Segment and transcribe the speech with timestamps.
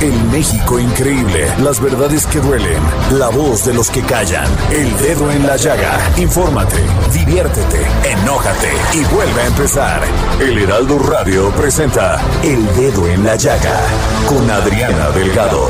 [0.00, 5.30] El México increíble, las verdades que duelen, la voz de los que callan, el dedo
[5.30, 5.98] en la llaga.
[6.16, 10.02] Infórmate, diviértete, enójate y vuelve a empezar.
[10.40, 13.80] El Heraldo Radio presenta El Dedo en la Llaga
[14.28, 15.68] con Adriana Delgado.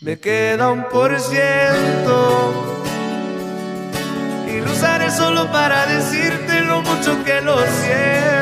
[0.00, 2.52] Me queda un por ciento
[4.46, 8.37] y lo usaré solo para decirte lo mucho que lo siento.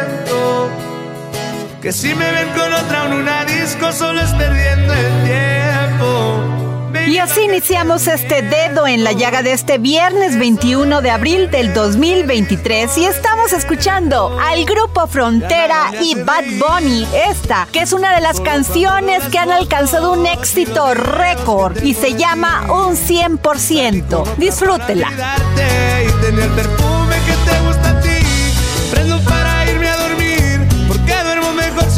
[1.87, 7.07] Que si me ven con otra en una disco solo es perdiendo el tiempo.
[7.07, 11.73] Y así iniciamos este dedo en la llaga de este viernes 21 de abril del
[11.73, 18.21] 2023 y estamos escuchando al grupo Frontera y Bad Bunny, esta que es una de
[18.21, 24.37] las canciones que han alcanzado un éxito récord y se llama Un 100%.
[24.39, 25.13] Disfrútela.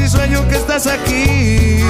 [0.08, 1.80] Si sueño que estás aquí.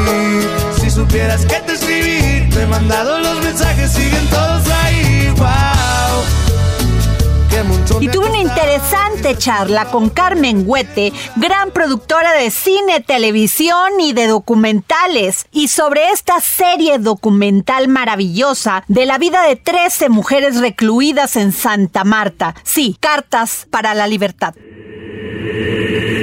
[0.81, 5.29] Si supieras que te escribí, te he mandado los mensajes, siguen todos ahí.
[5.37, 5.47] Wow.
[8.01, 14.29] Y tuve una interesante charla con Carmen Huete, gran productora de cine, televisión y de
[14.29, 21.53] documentales, y sobre esta serie documental maravillosa de la vida de 13 mujeres recluidas en
[21.53, 22.55] Santa Marta.
[22.63, 24.55] Sí, cartas para la libertad.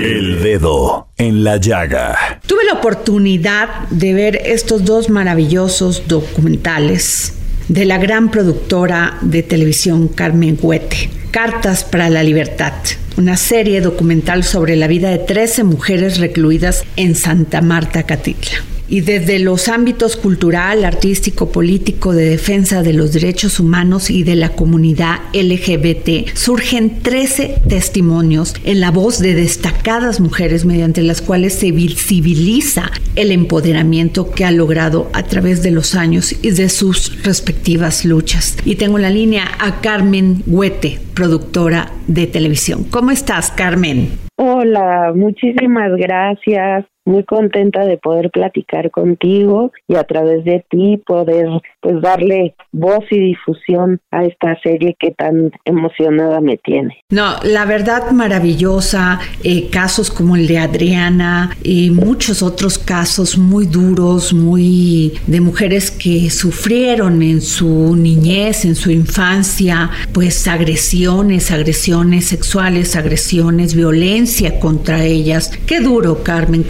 [0.05, 2.39] El Dedo en la Llaga.
[2.45, 7.33] Tuve la oportunidad de ver estos dos maravillosos documentales
[7.69, 12.73] de la gran productora de televisión Carmen Huete, Cartas para la Libertad,
[13.17, 18.74] una serie documental sobre la vida de 13 mujeres recluidas en Santa Marta, Catitla.
[18.87, 24.35] Y desde los ámbitos cultural, artístico, político, de defensa de los derechos humanos y de
[24.35, 31.53] la comunidad LGBT, surgen 13 testimonios en la voz de destacadas mujeres mediante las cuales
[31.53, 37.23] se visibiliza el empoderamiento que ha logrado a través de los años y de sus
[37.23, 38.57] respectivas luchas.
[38.65, 42.83] Y tengo en la línea a Carmen Huete, productora de televisión.
[42.89, 44.09] ¿Cómo estás, Carmen?
[44.37, 46.85] Hola, muchísimas gracias.
[47.05, 51.47] Muy contenta de poder platicar contigo y a través de ti poder
[51.79, 56.97] pues darle voz y difusión a esta serie que tan emocionada me tiene.
[57.09, 63.67] No, la verdad maravillosa, eh, casos como el de Adriana y muchos otros casos muy
[63.67, 72.25] duros, muy de mujeres que sufrieron en su niñez, en su infancia, pues agresiones, agresiones
[72.25, 75.51] sexuales, agresiones, violencia contra ellas.
[75.67, 76.63] Qué duro, Carmen,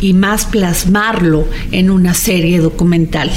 [0.00, 3.28] y más plasmarlo en una serie documental.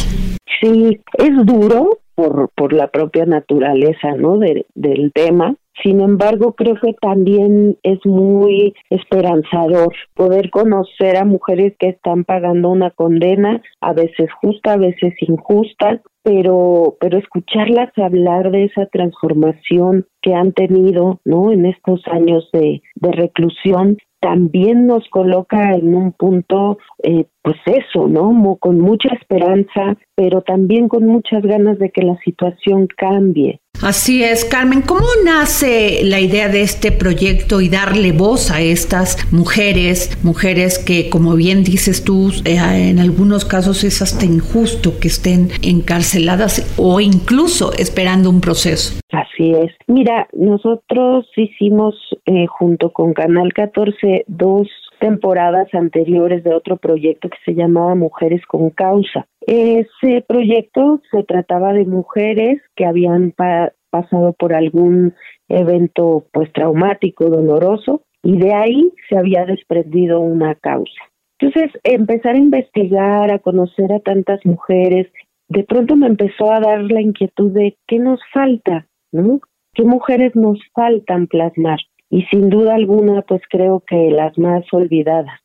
[0.62, 4.38] Sí, es duro por, por la propia naturaleza, ¿no?
[4.38, 5.56] De- del tema.
[5.84, 12.70] Sin embargo, creo que también es muy esperanzador poder conocer a mujeres que están pagando
[12.70, 20.08] una condena, a veces justa, a veces injusta, pero, pero escucharlas hablar de esa transformación
[20.22, 21.52] que han tenido, ¿no?
[21.52, 28.08] En estos años de, de reclusión, también nos coloca en un punto, eh, pues eso,
[28.10, 28.34] ¿no?
[28.34, 33.62] Mo- Con mucha esperanza, pero también con muchas ganas de que la situación cambie.
[33.82, 34.82] Así es, Carmen.
[34.82, 41.10] ¿Cómo nace la idea de este proyecto y darle voz a estas mujeres, mujeres que,
[41.10, 42.58] como bien dices tú, eh,
[42.90, 49.00] en algunos casos es hasta injusto que estén encarceladas o incluso esperando un proceso?
[49.12, 49.72] Así es.
[49.88, 51.94] Mira, nosotros hicimos
[52.26, 54.68] eh, junto con Canal 14 dos
[55.00, 59.28] temporadas anteriores de otro proyecto que se llamaba Mujeres con Causa.
[59.42, 65.14] Ese proyecto se trataba de mujeres que habían pa- pasado por algún
[65.50, 71.00] evento pues traumático, doloroso, y de ahí se había desprendido una causa.
[71.40, 75.08] Entonces, empezar a investigar, a conocer a tantas mujeres,
[75.50, 79.40] de pronto me empezó a dar la inquietud de qué nos falta, ¿no?
[79.74, 81.80] ¿Qué mujeres nos faltan plasmar?
[82.10, 85.40] Y sin duda alguna, pues creo que las más olvidadas,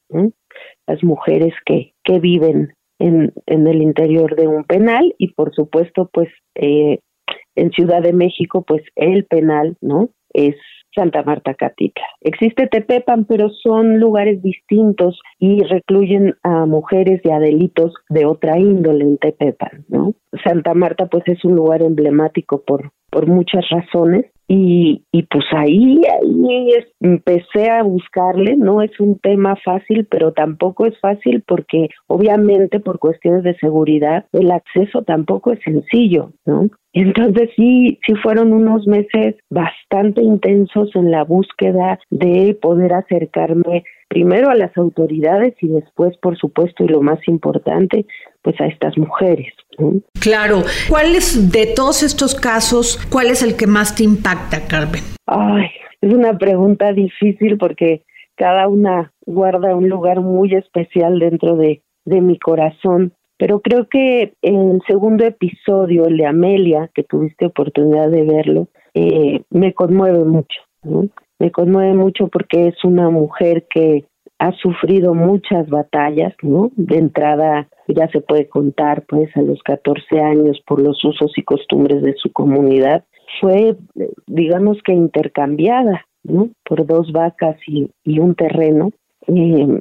[0.87, 6.09] las mujeres que, que viven en, en el interior de un penal y por supuesto,
[6.12, 7.00] pues eh,
[7.56, 10.11] en Ciudad de México, pues el penal, ¿no?
[10.32, 10.55] Es
[10.94, 12.05] Santa Marta Catitla.
[12.20, 18.59] Existe Tepepan, pero son lugares distintos y recluyen a mujeres y a delitos de otra
[18.59, 20.14] índole en Tepepan, ¿no?
[20.44, 26.02] Santa Marta pues es un lugar emblemático por por muchas razones y, y pues ahí,
[26.04, 32.78] ahí empecé a buscarle, no es un tema fácil, pero tampoco es fácil porque obviamente
[32.78, 36.69] por cuestiones de seguridad el acceso tampoco es sencillo, ¿no?
[36.93, 44.50] Entonces sí, sí fueron unos meses bastante intensos en la búsqueda de poder acercarme primero
[44.50, 48.05] a las autoridades y después, por supuesto, y lo más importante,
[48.43, 49.55] pues a estas mujeres.
[50.20, 50.64] Claro.
[50.91, 55.00] ¿Cuál es de todos estos casos, cuál es el que más te impacta, Carmen?
[55.25, 55.70] Ay,
[56.03, 58.03] es una pregunta difícil porque
[58.37, 63.14] cada una guarda un lugar muy especial dentro de, de mi corazón.
[63.38, 68.69] Pero creo que en el segundo episodio, el de Amelia, que tuviste oportunidad de verlo,
[68.93, 70.61] eh, me conmueve mucho.
[70.82, 71.09] ¿no?
[71.43, 74.05] Me conmueve mucho porque es una mujer que
[74.39, 76.71] ha sufrido muchas batallas, ¿no?
[76.77, 81.43] De entrada ya se puede contar, pues a los 14 años por los usos y
[81.43, 83.05] costumbres de su comunidad,
[83.41, 83.77] fue,
[84.29, 86.50] digamos que intercambiada, ¿no?
[86.65, 87.91] Por dos vacas y,
[88.21, 88.91] un terreno.
[89.27, 89.81] Eh,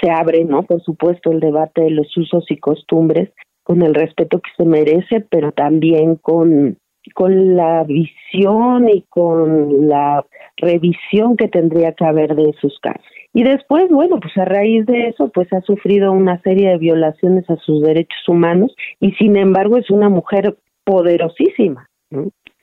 [0.00, 0.62] se abre, ¿no?
[0.62, 3.28] Por supuesto, el debate de los usos y costumbres
[3.64, 6.78] con el respeto que se merece, pero también con
[7.14, 10.24] con la visión y con la
[10.56, 13.04] revisión que tendría que haber de sus casos.
[13.34, 17.48] Y después, bueno, pues a raíz de eso, pues ha sufrido una serie de violaciones
[17.48, 21.88] a sus derechos humanos y sin embargo es una mujer poderosísima.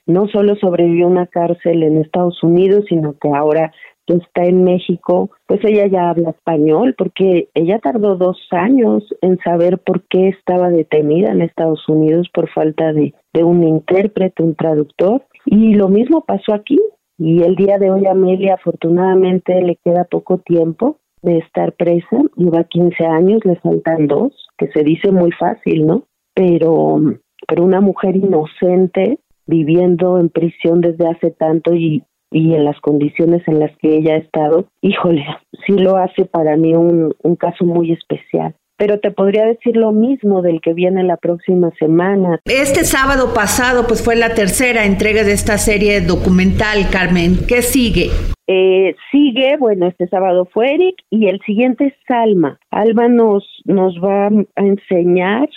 [0.06, 0.26] ¿no?
[0.28, 3.72] solo sobrevivió a una cárcel en Estados Unidos, sino que ahora
[4.06, 9.78] está en México, pues ella ya habla español porque ella tardó dos años en saber
[9.78, 15.22] por qué estaba detenida en Estados Unidos por falta de, de un intérprete, un traductor.
[15.44, 16.78] Y lo mismo pasó aquí.
[17.18, 22.64] Y el día de hoy Amelia afortunadamente le queda poco tiempo de estar presa, lleva
[22.64, 26.04] 15 años, le faltan dos, que se dice muy fácil, ¿no?
[26.34, 26.98] Pero,
[27.46, 33.46] pero una mujer inocente viviendo en prisión desde hace tanto y, y en las condiciones
[33.48, 35.26] en las que ella ha estado, híjole,
[35.66, 39.92] sí lo hace para mí un, un caso muy especial pero te podría decir lo
[39.92, 42.40] mismo del que viene la próxima semana.
[42.46, 47.46] Este sábado pasado, pues fue la tercera entrega de esta serie documental, Carmen.
[47.46, 48.08] ¿Qué sigue?
[48.46, 52.58] Eh, sigue, bueno, este sábado fue Eric y el siguiente es Salma.
[52.70, 55.50] Alma nos, nos va a enseñar,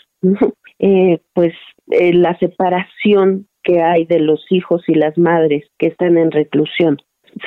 [0.80, 1.54] eh, pues,
[1.92, 6.98] eh, la separación que hay de los hijos y las madres que están en reclusión.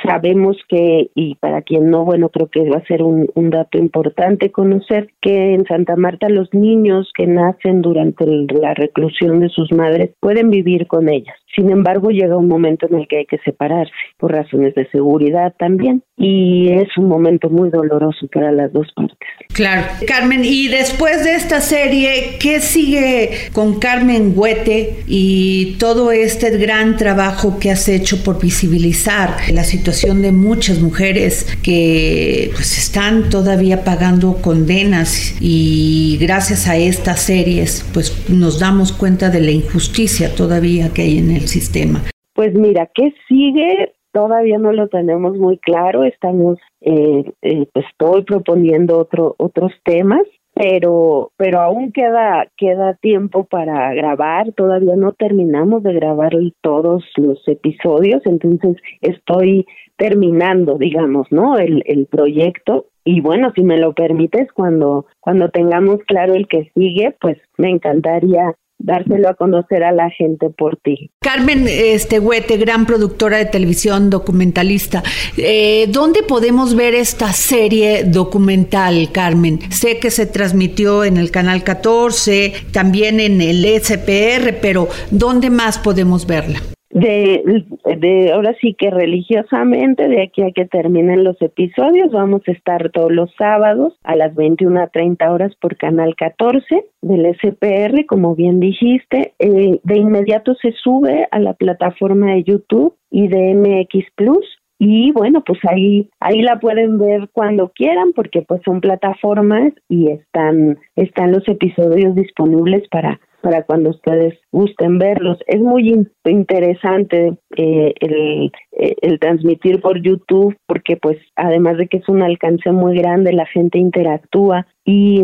[0.03, 3.77] Sabemos que, y para quien no, bueno, creo que va a ser un, un dato
[3.77, 9.71] importante conocer que en Santa Marta los niños que nacen durante la reclusión de sus
[9.71, 11.35] madres pueden vivir con ellas.
[11.55, 15.53] Sin embargo, llega un momento en el que hay que separarse por razones de seguridad
[15.57, 19.17] también y es un momento muy doloroso para las dos partes.
[19.53, 19.85] Claro.
[20.07, 26.97] Carmen, y después de esta serie, ¿qué sigue con Carmen Huete y todo este gran
[26.97, 33.83] trabajo que has hecho por visibilizar la situación de muchas mujeres que pues están todavía
[33.83, 40.89] pagando condenas y gracias a estas series pues nos damos cuenta de la injusticia todavía
[40.93, 42.01] que hay en el sistema?
[42.33, 43.93] Pues mira, ¿qué sigue?
[44.11, 46.03] Todavía no lo tenemos muy claro.
[46.03, 50.23] Estamos, eh, eh, pues estoy proponiendo otro, otros temas,
[50.53, 54.51] pero, pero aún queda, queda tiempo para grabar.
[54.53, 59.65] Todavía no terminamos de grabar todos los episodios, entonces estoy
[59.97, 61.57] terminando, digamos, ¿no?
[61.57, 66.69] El, el proyecto y bueno, si me lo permites, cuando, cuando tengamos claro el que
[66.75, 71.11] sigue, pues me encantaría dárselo a conocer a la gente por ti.
[71.21, 75.03] Carmen este, Huete, gran productora de televisión, documentalista,
[75.37, 79.59] eh, ¿dónde podemos ver esta serie documental, Carmen?
[79.71, 85.79] Sé que se transmitió en el Canal 14, también en el SPR, pero ¿dónde más
[85.79, 86.61] podemos verla?
[86.89, 87.65] De,
[87.97, 92.89] de ahora sí que religiosamente, de aquí a que terminen los episodios, vamos a estar
[92.91, 99.33] todos los sábados a las 21.30 horas por Canal 14 del SPR, como bien dijiste.
[99.39, 104.45] Eh, de inmediato se sube a la plataforma de YouTube y de MX Plus
[104.79, 110.11] y bueno, pues ahí ahí la pueden ver cuando quieran porque pues son plataformas y
[110.11, 115.37] están están los episodios disponibles para para cuando ustedes gusten verlos.
[115.47, 121.99] Es muy interesante eh, el, eh, el transmitir por YouTube porque pues además de que
[121.99, 125.23] es un alcance muy grande, la gente interactúa y,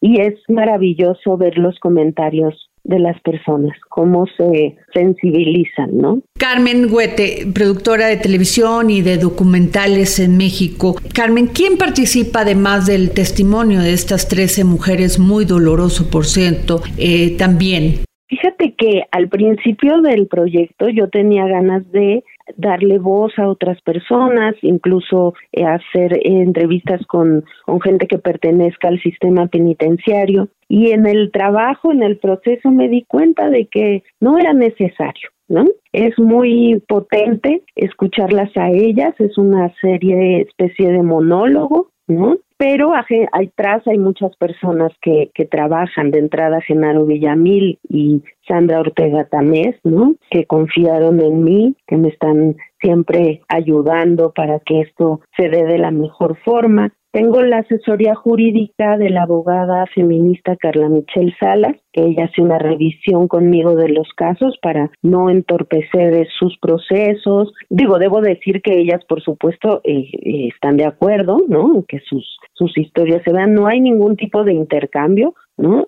[0.00, 6.20] y es maravilloso ver los comentarios de las personas, cómo se sensibilizan, ¿no?
[6.38, 10.96] Carmen Huete, productora de televisión y de documentales en México.
[11.14, 17.36] Carmen, ¿quién participa además del testimonio de estas 13 mujeres, muy doloroso por ciento, eh,
[17.36, 18.04] también?
[18.28, 22.24] Fíjate que al principio del proyecto yo tenía ganas de
[22.56, 29.00] darle voz a otras personas, incluso eh, hacer entrevistas con, con gente que pertenezca al
[29.00, 30.48] sistema penitenciario.
[30.68, 35.30] Y en el trabajo, en el proceso, me di cuenta de que no era necesario.
[35.46, 35.66] ¿No?
[35.92, 42.38] Es muy potente escucharlas a ellas, es una serie, especie de monólogo, ¿no?
[42.56, 49.24] Pero atrás hay muchas personas que, que trabajan, de entrada Genaro Villamil y Sandra Ortega
[49.24, 50.14] Tamés, ¿no?
[50.30, 55.78] Que confiaron en mí, que me están siempre ayudando para que esto se dé de
[55.78, 56.92] la mejor forma.
[57.14, 62.58] Tengo la asesoría jurídica de la abogada feminista Carla Michelle Salas, que ella hace una
[62.58, 67.52] revisión conmigo de los casos para no entorpecer sus procesos.
[67.70, 71.84] Digo, debo decir que ellas, por supuesto, eh, eh, están de acuerdo, ¿no?
[71.86, 73.54] Que sus, sus historias se vean.
[73.54, 75.86] No hay ningún tipo de intercambio, ¿no?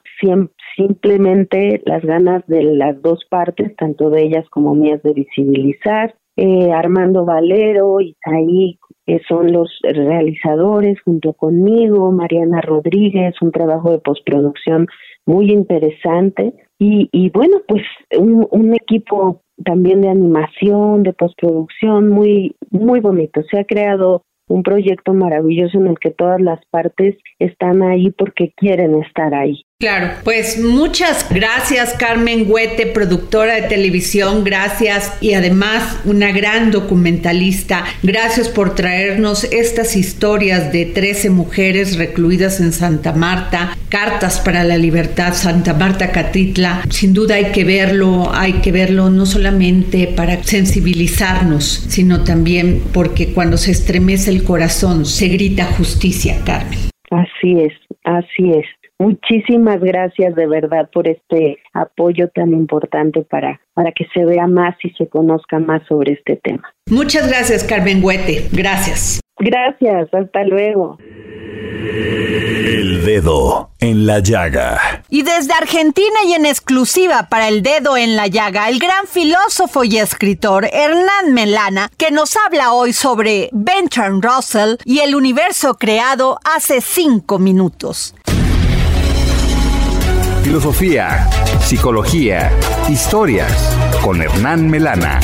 [0.77, 6.15] simplemente las ganas de las dos partes, tanto de ellas como mías, de visibilizar.
[6.37, 13.99] Eh, Armando Valero, Isaí que son los realizadores junto conmigo, Mariana Rodríguez, un trabajo de
[13.99, 14.89] postproducción
[15.25, 17.83] muy interesante y, y bueno, pues
[18.19, 23.43] un, un equipo también de animación, de postproducción muy muy bonito.
[23.51, 28.53] Se ha creado un proyecto maravilloso en el que todas las partes están ahí porque
[28.57, 29.66] quieren estar ahí.
[29.79, 37.85] Claro, pues muchas gracias Carmen Huete, productora de televisión, gracias y además una gran documentalista.
[38.03, 44.79] Gracias por traernos estas historias de 13 mujeres recluidas en Santa Marta, Cartas para la
[44.79, 46.81] Libertad, Santa Marta Catitla.
[46.89, 53.35] Sin duda hay que verlo, hay que verlo no solamente para sensibilizarnos, sino también porque
[53.35, 56.79] cuando se estremece el corazón se grita justicia, Carmen.
[57.11, 58.65] Así es, así es.
[58.99, 64.75] Muchísimas gracias de verdad por este apoyo tan importante para, para que se vea más
[64.83, 66.73] y se conozca más sobre este tema.
[66.91, 68.49] Muchas gracias, Carmen Huete.
[68.53, 69.21] Gracias.
[69.39, 70.97] Gracias, hasta luego.
[72.67, 75.03] El dedo en la llaga.
[75.11, 79.85] Y desde Argentina y en exclusiva para el dedo en la llaga, el gran filósofo
[79.85, 86.39] y escritor Hernán Melana, que nos habla hoy sobre Bertrand Russell y el universo creado
[86.45, 88.15] hace cinco minutos
[90.47, 92.53] filosofía, psicología,
[92.89, 95.19] historias con Hernán Melana.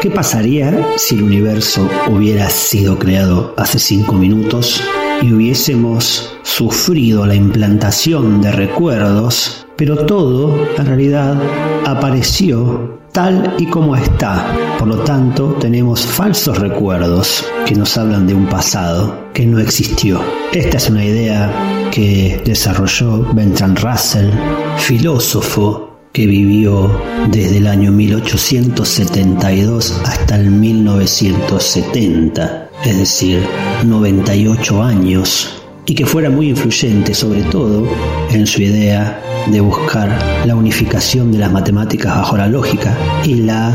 [0.00, 4.82] ¿Qué pasaría si el universo hubiera sido creado hace cinco minutos
[5.22, 11.40] y hubiésemos sufrido la implantación de recuerdos, pero todo en realidad
[11.86, 14.44] apareció tal y como está.
[14.76, 20.20] Por lo tanto, tenemos falsos recuerdos que nos hablan de un pasado que no existió.
[20.52, 24.30] Esta es una idea que desarrolló Bertrand Russell,
[24.78, 33.42] filósofo que vivió desde el año 1872 hasta el 1970, es decir,
[33.84, 37.86] 98 años, y que fuera muy influyente sobre todo
[38.30, 43.72] en su idea de buscar la unificación de las matemáticas bajo la lógica y la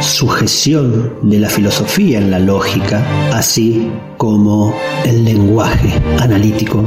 [0.00, 3.02] sujeción de la filosofía en la lógica,
[3.32, 6.86] así como el lenguaje analítico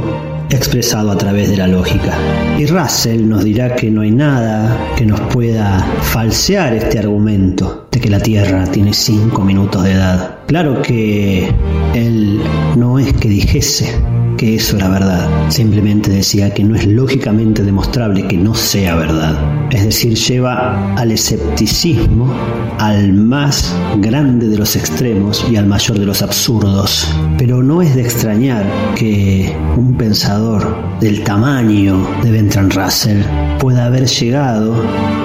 [0.50, 2.16] expresado a través de la lógica.
[2.58, 8.00] Y Russell nos dirá que no hay nada que nos pueda falsear este argumento de
[8.00, 10.38] que la Tierra tiene cinco minutos de edad.
[10.46, 11.52] Claro que
[11.94, 12.40] él
[12.76, 13.94] no es que dijese
[14.38, 19.36] que eso era verdad, simplemente decía que no es lógicamente demostrable que no sea verdad.
[19.70, 22.32] Es decir, lleva al escepticismo
[22.78, 27.12] al más grande de los extremos y al mayor de los absurdos.
[27.36, 28.64] Pero no es de extrañar
[28.94, 33.22] que un pensador del tamaño de Bertrand Russell
[33.58, 34.74] pueda haber llegado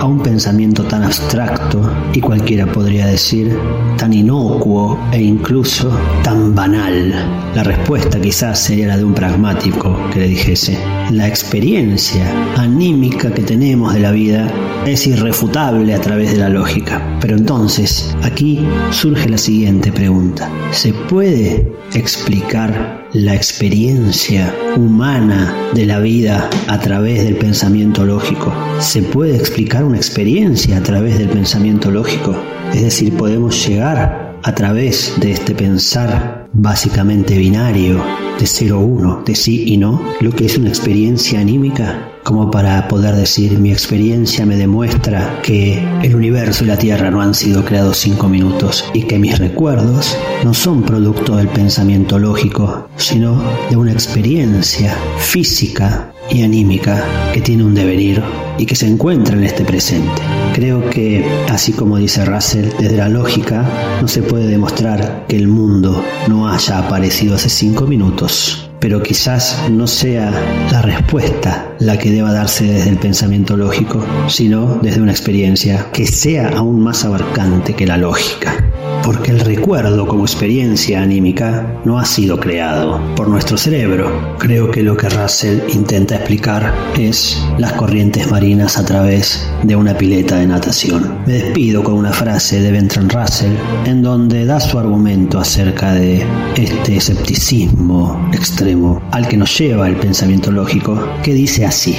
[0.01, 3.55] a un pensamiento tan abstracto y cualquiera podría decir
[3.97, 5.91] tan inocuo e incluso
[6.23, 7.13] tan banal.
[7.55, 10.77] La respuesta quizás sería la de de un pragmático que le dijese,
[11.11, 12.23] la experiencia
[12.55, 14.49] anímica que tenemos de la vida
[14.85, 17.01] es irrefutable a través de la lógica.
[17.19, 20.49] Pero entonces, aquí surge la siguiente pregunta.
[20.71, 28.53] ¿Se puede explicar la experiencia humana de la vida a través del pensamiento lógico?
[28.79, 32.35] ¿Se puede explicar una experiencia a través del pensamiento lógico?
[32.73, 38.01] Es decir, podemos llegar a través de este pensar básicamente binario,
[38.39, 43.15] de 0-1, de sí y no, lo que es una experiencia anímica, como para poder
[43.15, 47.97] decir mi experiencia me demuestra que el universo y la Tierra no han sido creados
[47.97, 53.91] cinco minutos y que mis recuerdos no son producto del pensamiento lógico, sino de una
[53.91, 58.23] experiencia física y anímica que tiene un devenir
[58.57, 60.21] y que se encuentra en este presente.
[60.53, 63.65] Creo que, así como dice Russell, desde la lógica
[64.01, 69.63] no se puede demostrar que el mundo no haya aparecido hace cinco minutos, pero quizás
[69.71, 70.29] no sea
[70.69, 76.05] la respuesta la que deba darse desde el pensamiento lógico, sino desde una experiencia que
[76.05, 78.61] sea aún más abarcante que la lógica
[79.03, 84.37] porque el recuerdo como experiencia anímica no ha sido creado por nuestro cerebro.
[84.39, 89.97] Creo que lo que Russell intenta explicar es las corrientes marinas a través de una
[89.97, 91.19] pileta de natación.
[91.27, 93.53] Me despido con una frase de Bertrand Russell
[93.85, 96.25] en donde da su argumento acerca de
[96.55, 98.72] este escepticismo extremo
[99.11, 101.95] al que nos lleva el pensamiento lógico, que dice así.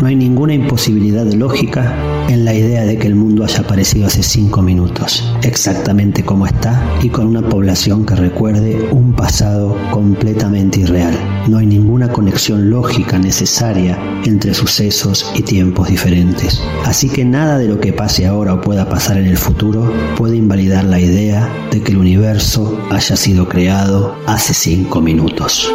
[0.00, 1.94] No hay ninguna imposibilidad lógica
[2.28, 6.82] en la idea de que el mundo haya aparecido hace cinco minutos, exactamente como está
[7.02, 11.14] y con una población que recuerde un pasado completamente irreal.
[11.48, 16.62] No hay ninguna conexión lógica necesaria entre sucesos y tiempos diferentes.
[16.86, 20.36] Así que nada de lo que pase ahora o pueda pasar en el futuro puede
[20.36, 25.70] invalidar la idea de que el universo haya sido creado hace cinco minutos.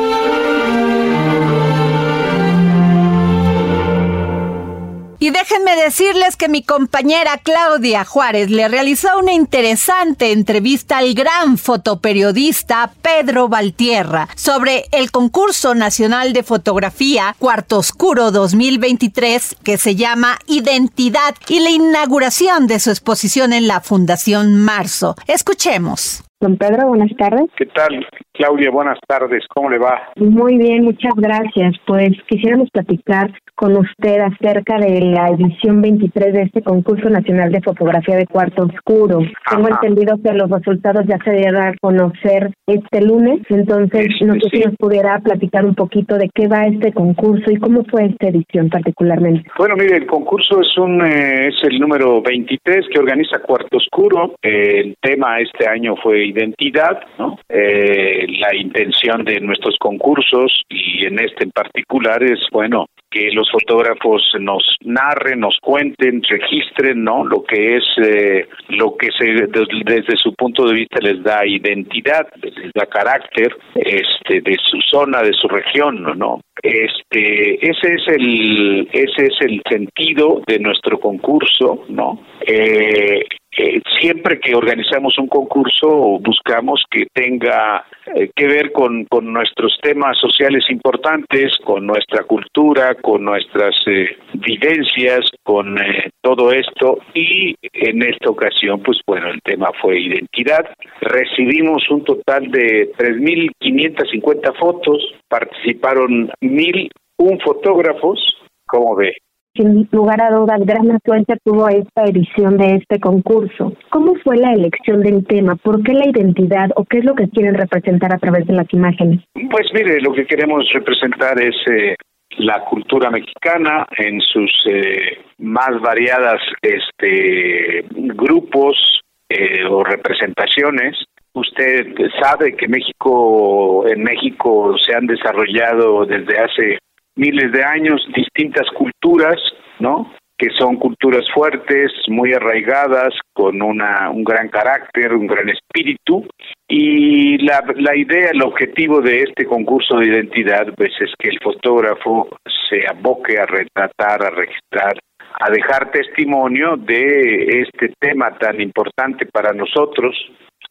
[5.55, 12.91] Déjenme decirles que mi compañera Claudia Juárez le realizó una interesante entrevista al gran fotoperiodista
[13.01, 21.35] Pedro Valtierra sobre el concurso nacional de fotografía Cuarto Oscuro 2023 que se llama Identidad
[21.47, 25.15] y la inauguración de su exposición en la Fundación Marzo.
[25.25, 26.24] Escuchemos.
[26.41, 27.45] Don Pedro, buenas tardes.
[27.55, 28.69] ¿Qué tal, Claudia?
[28.69, 29.45] Buenas tardes.
[29.53, 30.01] ¿Cómo le va?
[30.17, 31.75] Muy bien, muchas gracias.
[31.87, 37.61] Pues quisiéramos platicar con usted acerca de la edición 23 de este concurso nacional de
[37.61, 39.19] fotografía de cuarto oscuro.
[39.49, 44.49] Tengo entendido que los resultados ya se dieron a conocer este lunes, entonces no sé
[44.51, 48.27] si nos pudiera platicar un poquito de qué va este concurso y cómo fue esta
[48.27, 49.49] edición particularmente.
[49.57, 54.35] Bueno, mire, el concurso es un eh, es el número 23 que organiza Cuarto Oscuro.
[54.41, 57.39] el tema este año fue identidad, ¿no?
[57.49, 63.49] Eh, la intención de nuestros concursos y en este en particular es, bueno, que los
[63.49, 67.23] fotógrafos nos narren, nos cuenten, registren, ¿no?
[67.23, 69.47] Lo que es, eh, lo que se
[69.85, 75.21] desde su punto de vista les da identidad, les da carácter, este, de su zona,
[75.21, 76.41] de su región, ¿no?
[76.61, 82.19] Este, ese es el, ese es el sentido de nuestro concurso, ¿no?
[82.45, 83.23] Eh,
[83.57, 89.77] eh, siempre que organizamos un concurso buscamos que tenga eh, que ver con, con, nuestros
[89.81, 95.77] temas sociales importantes, con nuestra cultura, con nuestras eh, vivencias, con
[96.21, 96.99] todo esto.
[97.13, 100.69] Y en esta ocasión pues bueno el tema fue identidad.
[100.99, 108.19] Recibimos un total de 3.550 fotos, participaron 1.001 fotógrafos,
[108.67, 109.15] como ve,
[109.55, 113.73] sin lugar a dudas, gran afluencia tuvo esta edición de este concurso.
[113.89, 115.55] ¿Cómo fue la elección del tema?
[115.55, 118.71] ¿Por qué la identidad o qué es lo que quieren representar a través de las
[118.73, 119.21] imágenes?
[119.33, 121.95] Pues mire, lo que queremos representar es eh,
[122.37, 130.97] la cultura mexicana en sus eh, más variadas este, grupos eh, o representaciones.
[131.33, 131.87] Usted
[132.21, 136.77] sabe que México, en México se han desarrollado desde hace
[137.15, 139.37] miles de años distintas culturas,
[139.79, 140.11] ¿no?
[140.37, 146.27] que son culturas fuertes, muy arraigadas, con una, un gran carácter, un gran espíritu.
[146.67, 151.39] Y la, la idea, el objetivo de este concurso de identidad, pues es que el
[151.41, 152.27] fotógrafo
[152.69, 154.99] se aboque a retratar, a registrar,
[155.39, 160.15] a dejar testimonio de este tema tan importante para nosotros.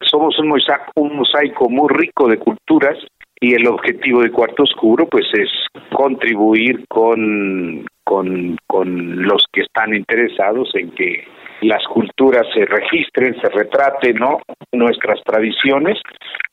[0.00, 2.98] Somos un mosaico, un mosaico muy rico de culturas
[3.40, 5.48] y el objetivo de Cuarto Oscuro pues es
[5.92, 11.24] contribuir con, con, con los que están interesados en que
[11.62, 14.40] las culturas se registren, se retraten, ¿no?
[14.72, 15.98] Nuestras tradiciones,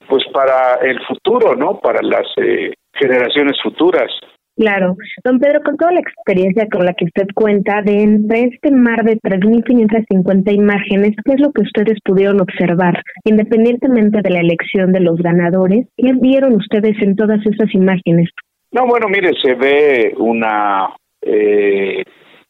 [0.07, 1.79] pues para el futuro, ¿no?
[1.79, 4.11] Para las eh, generaciones futuras.
[4.57, 4.95] Claro.
[5.23, 9.03] Don Pedro, con toda la experiencia con la que usted cuenta, de entre este mar
[9.03, 13.01] de 3.550 imágenes, ¿qué es lo que ustedes pudieron observar?
[13.23, 18.29] Independientemente de la elección de los ganadores, ¿qué vieron ustedes en todas esas imágenes?
[18.71, 22.03] No, bueno, mire, se ve una, eh,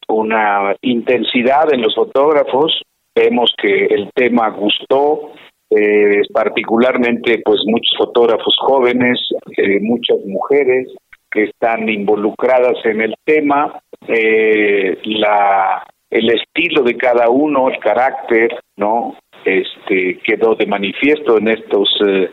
[0.08, 2.82] una intensidad en los fotógrafos.
[3.14, 5.32] Vemos que el tema gustó,
[5.70, 9.18] eh, particularmente pues muchos fotógrafos jóvenes,
[9.56, 10.88] eh, muchas mujeres,
[11.32, 18.54] que están involucradas en el tema, eh, la el estilo de cada uno, el carácter,
[18.76, 19.16] ¿no?
[19.44, 22.30] Este quedó de manifiesto en estos eh,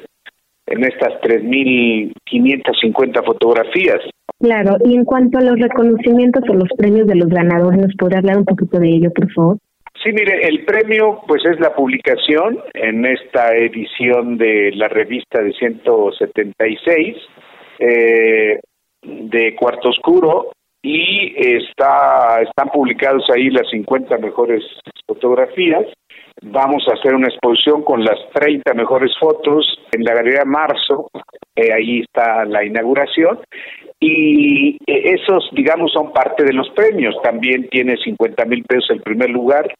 [0.67, 4.01] en estas 3.550 fotografías.
[4.39, 8.19] Claro, y en cuanto a los reconocimientos o los premios de los ganadores, ¿nos podría
[8.19, 9.57] hablar un poquito de ello, por favor?
[10.03, 15.51] Sí, mire, el premio pues es la publicación en esta edición de la revista de
[15.53, 17.17] 176.
[17.79, 18.59] Eh,
[19.01, 24.63] de Cuarto Oscuro y está están publicados ahí las 50 mejores
[25.05, 25.85] fotografías.
[26.41, 31.09] Vamos a hacer una exposición con las 30 mejores fotos en la Galería Marzo,
[31.55, 33.39] eh, ahí está la inauguración,
[33.99, 37.15] y eh, esos, digamos, son parte de los premios.
[37.21, 39.73] También tiene 50 mil pesos el primer lugar,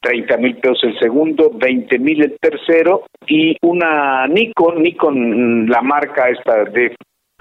[0.00, 6.28] 30 mil pesos el segundo, 20 mil el tercero, y una Nikon, Nikon, la marca
[6.28, 6.96] esta de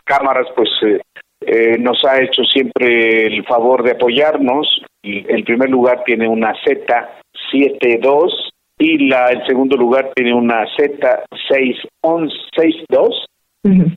[0.10, 1.00] cámaras, pues eh,
[1.42, 4.82] eh, nos ha hecho siempre el favor de apoyarnos.
[5.04, 8.32] El primer lugar tiene una Z72
[8.80, 13.26] y la, el segundo lugar tiene una Z662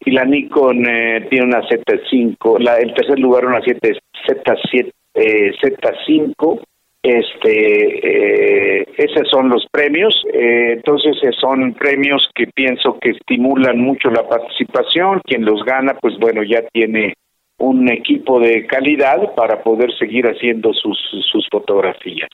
[0.05, 2.59] y la Nikon eh, tiene una Z5.
[2.61, 3.79] La, el tercer lugar una Z,
[4.29, 6.61] Z7, eh, Z5
[7.03, 10.15] este eh, esos son los premios.
[10.33, 15.21] Eh, entonces eh, son premios que pienso que estimulan mucho la participación.
[15.25, 17.15] Quien los gana pues bueno ya tiene
[17.59, 20.99] un equipo de calidad para poder seguir haciendo sus
[21.31, 22.29] sus fotografías.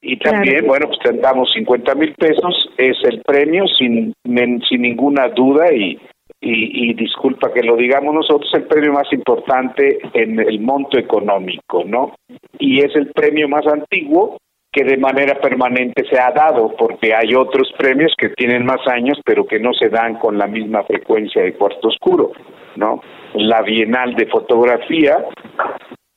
[0.00, 5.72] Y también bueno pues damos 50 mil pesos es el premio sin sin ninguna duda
[5.72, 5.98] y
[6.44, 12.14] y, disculpa que lo digamos nosotros, el premio más importante en el monto económico, ¿no?
[12.58, 14.36] Y es el premio más antiguo
[14.70, 19.18] que de manera permanente se ha dado, porque hay otros premios que tienen más años,
[19.24, 22.32] pero que no se dan con la misma frecuencia de cuarto oscuro,
[22.76, 23.00] ¿no?
[23.34, 25.24] La Bienal de Fotografía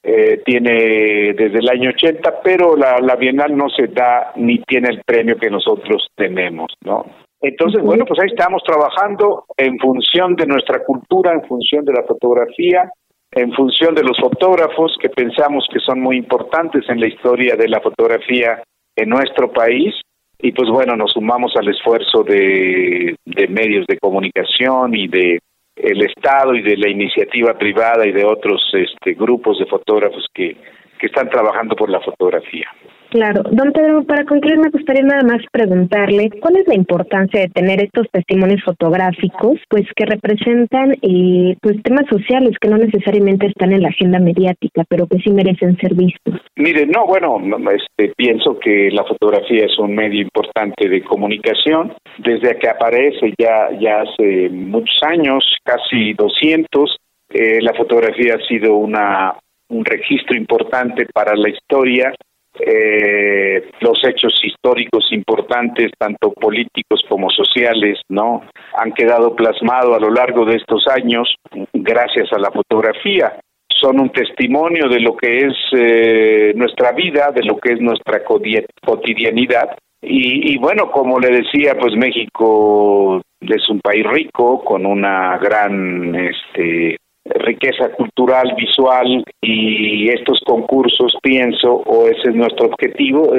[0.04, 5.02] eh, tiene desde el año 80, pero la Bienal no se da ni tiene el
[5.06, 7.06] premio que nosotros tenemos, ¿no?
[7.41, 12.04] Entonces, bueno, pues ahí estamos trabajando en función de nuestra cultura, en función de la
[12.04, 12.89] fotografía,
[13.32, 17.67] en función de los fotógrafos que pensamos que son muy importantes en la historia de
[17.67, 18.63] la fotografía
[18.95, 19.93] en nuestro país.
[20.39, 25.39] Y pues bueno, nos sumamos al esfuerzo de, de medios de comunicación y de
[25.76, 30.58] el Estado y de la iniciativa privada y de otros este, grupos de fotógrafos que,
[31.00, 32.67] que están trabajando por la fotografía.
[33.10, 33.43] Claro.
[33.52, 37.82] Don Pedro, para concluir me gustaría nada más preguntarle cuál es la importancia de tener
[37.82, 43.84] estos testimonios fotográficos, pues que representan eh, pues temas sociales que no necesariamente están en
[43.84, 46.36] la agenda mediática, pero que sí merecen ser vistos.
[46.56, 47.39] Mire, no, bueno,
[47.72, 51.93] este, pienso que la fotografía es un medio importante de comunicación.
[52.17, 56.98] Desde que aparece ya, ya hace muchos años, casi 200,
[57.30, 59.36] eh, la fotografía ha sido una
[59.70, 62.13] un registro importante para la historia
[62.60, 68.43] eh, los hechos históricos importantes, tanto políticos como sociales, ¿no?
[68.78, 71.36] Han quedado plasmados a lo largo de estos años
[71.74, 73.34] gracias a la fotografía.
[73.70, 78.24] Son un testimonio de lo que es eh, nuestra vida, de lo que es nuestra
[78.24, 79.78] cotidianidad.
[80.02, 86.15] Y, y bueno, como le decía, pues México es un país rico, con una gran
[86.15, 86.98] este,
[87.36, 93.34] riqueza cultural, visual y estos concursos, pienso, o ese es nuestro objetivo,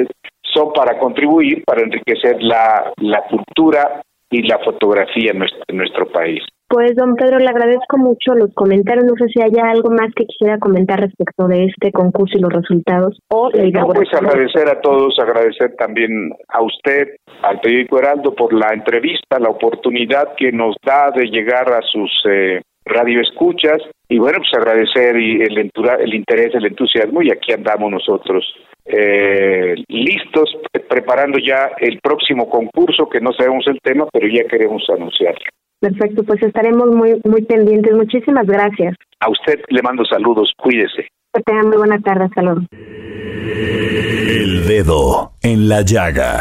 [0.53, 6.11] son para contribuir, para enriquecer la, la cultura y la fotografía en nuestro, en nuestro
[6.11, 6.43] país.
[6.69, 9.03] Pues, don Pedro, le agradezco mucho los comentarios.
[9.05, 12.53] No sé si hay algo más que quisiera comentar respecto de este concurso y los
[12.53, 13.17] resultados.
[13.29, 18.69] O no, pues agradecer a todos, agradecer también a usted, al periódico Heraldo, por la
[18.71, 24.39] entrevista, la oportunidad que nos da de llegar a sus eh, radio escuchas y bueno,
[24.39, 28.45] pues agradecer el, el interés, el entusiasmo y aquí andamos nosotros
[28.91, 30.49] eh, listos,
[30.89, 35.45] preparando ya el próximo concurso, que no sabemos el tema, pero ya queremos anunciarlo.
[35.79, 37.93] Perfecto, pues estaremos muy, muy pendientes.
[37.93, 38.95] Muchísimas gracias.
[39.19, 41.07] A usted le mando saludos, cuídese.
[41.33, 42.65] Que tenga muy buena tarde, saludos.
[42.71, 46.39] El dedo en la llaga.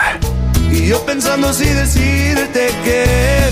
[0.73, 3.05] Y yo pensando si decirte que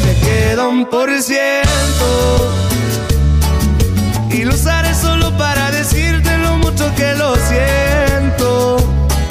[0.05, 2.76] me queda un por ciento
[4.45, 8.77] lo usaré solo para decirte lo mucho que lo siento.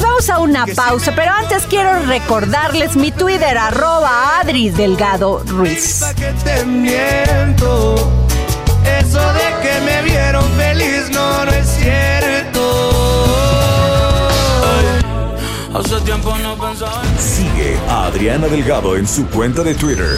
[0.01, 6.03] Vamos a una pausa, pero antes quiero recordarles mi Twitter, arroba Adri Delgado Ruiz.
[6.15, 7.95] que te miento.
[8.99, 12.61] Eso de que me vieron feliz no, no es cierto.
[15.73, 20.17] Hace tiempo no pensaba Sigue a Adriana Delgado en su cuenta de Twitter.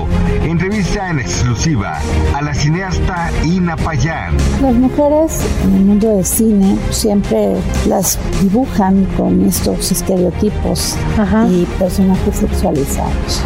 [0.81, 1.99] entrevista en exclusiva
[2.33, 4.35] a la cineasta Ina Payán.
[4.61, 7.55] Las mujeres en el mundo del cine siempre
[7.87, 10.97] las dibujan con estos estereotipos
[11.49, 13.43] y personajes sexualizados.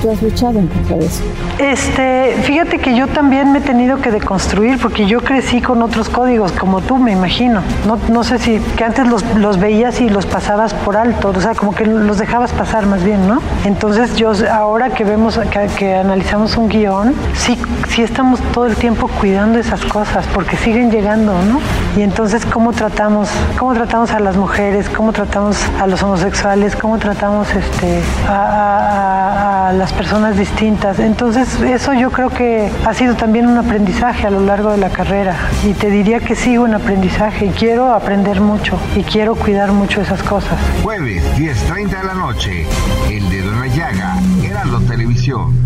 [0.00, 1.22] ¿Tú has luchado en contra de eso?
[1.58, 6.08] Este, fíjate que yo también me he tenido que deconstruir porque yo crecí con otros
[6.08, 7.62] códigos, como tú, me imagino.
[7.86, 11.40] No, no sé si que antes los, los veías y los pasabas por alto, o
[11.40, 13.40] sea, como que los dejabas pasar más bien, ¿no?
[13.64, 17.56] Entonces yo ahora que vemos, que, que analizamos un guion, sí,
[17.88, 21.58] sí estamos todo el tiempo cuidando esas cosas porque siguen llegando, ¿no?
[21.96, 26.98] Y entonces cómo tratamos, cómo tratamos a las mujeres, cómo tratamos a los homosexuales, cómo
[26.98, 30.98] tratamos este, a, las personas distintas.
[30.98, 34.90] Entonces eso yo creo que ha sido también un aprendizaje a lo largo de la
[34.90, 39.72] carrera y te diría que sigo en aprendizaje y quiero aprender mucho y quiero cuidar
[39.72, 40.58] mucho esas cosas.
[40.82, 42.66] Jueves, 10.30 de la noche.
[43.10, 44.13] El dedo en la llaga.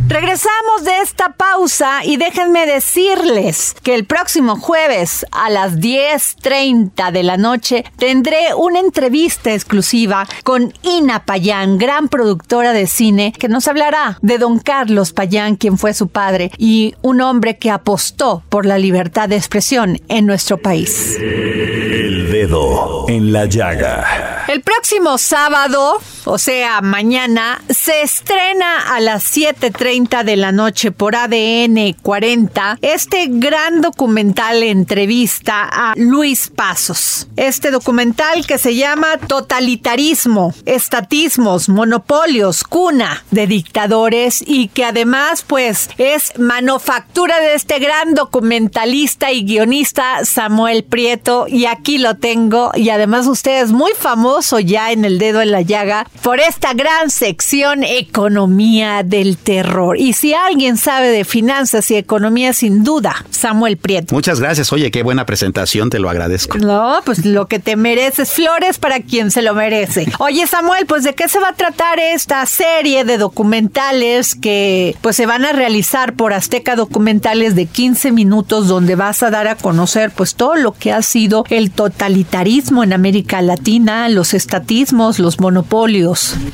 [0.09, 7.22] Regresamos de esta pausa y déjenme decirles que el próximo jueves a las 10.30 de
[7.22, 13.68] la noche tendré una entrevista exclusiva con Ina Payán, gran productora de cine, que nos
[13.68, 18.66] hablará de don Carlos Payán, quien fue su padre y un hombre que apostó por
[18.66, 21.16] la libertad de expresión en nuestro país.
[21.20, 24.44] El dedo en la llaga.
[24.48, 31.17] El próximo sábado, o sea, mañana, se estrena a las 7.30 de la noche por
[31.17, 37.29] ADN 40 este gran documental entrevista a Luis Pasos.
[37.37, 45.88] Este documental que se llama Totalitarismo, Estatismos, Monopolios, Cuna de Dictadores y que además pues
[45.97, 52.91] es manufactura de este gran documentalista y guionista Samuel Prieto y aquí lo tengo y
[52.91, 57.11] además usted es muy famoso ya en el dedo en la llaga por esta gran
[57.11, 63.76] sección economía del terror y si alguien sabe de finanzas y economía sin duda Samuel
[63.76, 64.14] Prieto.
[64.14, 64.72] Muchas gracias.
[64.72, 66.59] Oye, qué buena presentación, te lo agradezco.
[66.59, 70.07] No, pues lo que te mereces, flores para quien se lo merece.
[70.18, 75.16] Oye, Samuel, pues de qué se va a tratar esta serie de documentales que pues
[75.16, 79.57] se van a realizar por Azteca Documentales de 15 minutos donde vas a dar a
[79.57, 85.40] conocer pues todo lo que ha sido el totalitarismo en América Latina, los estatismos, los
[85.40, 86.08] monopolios.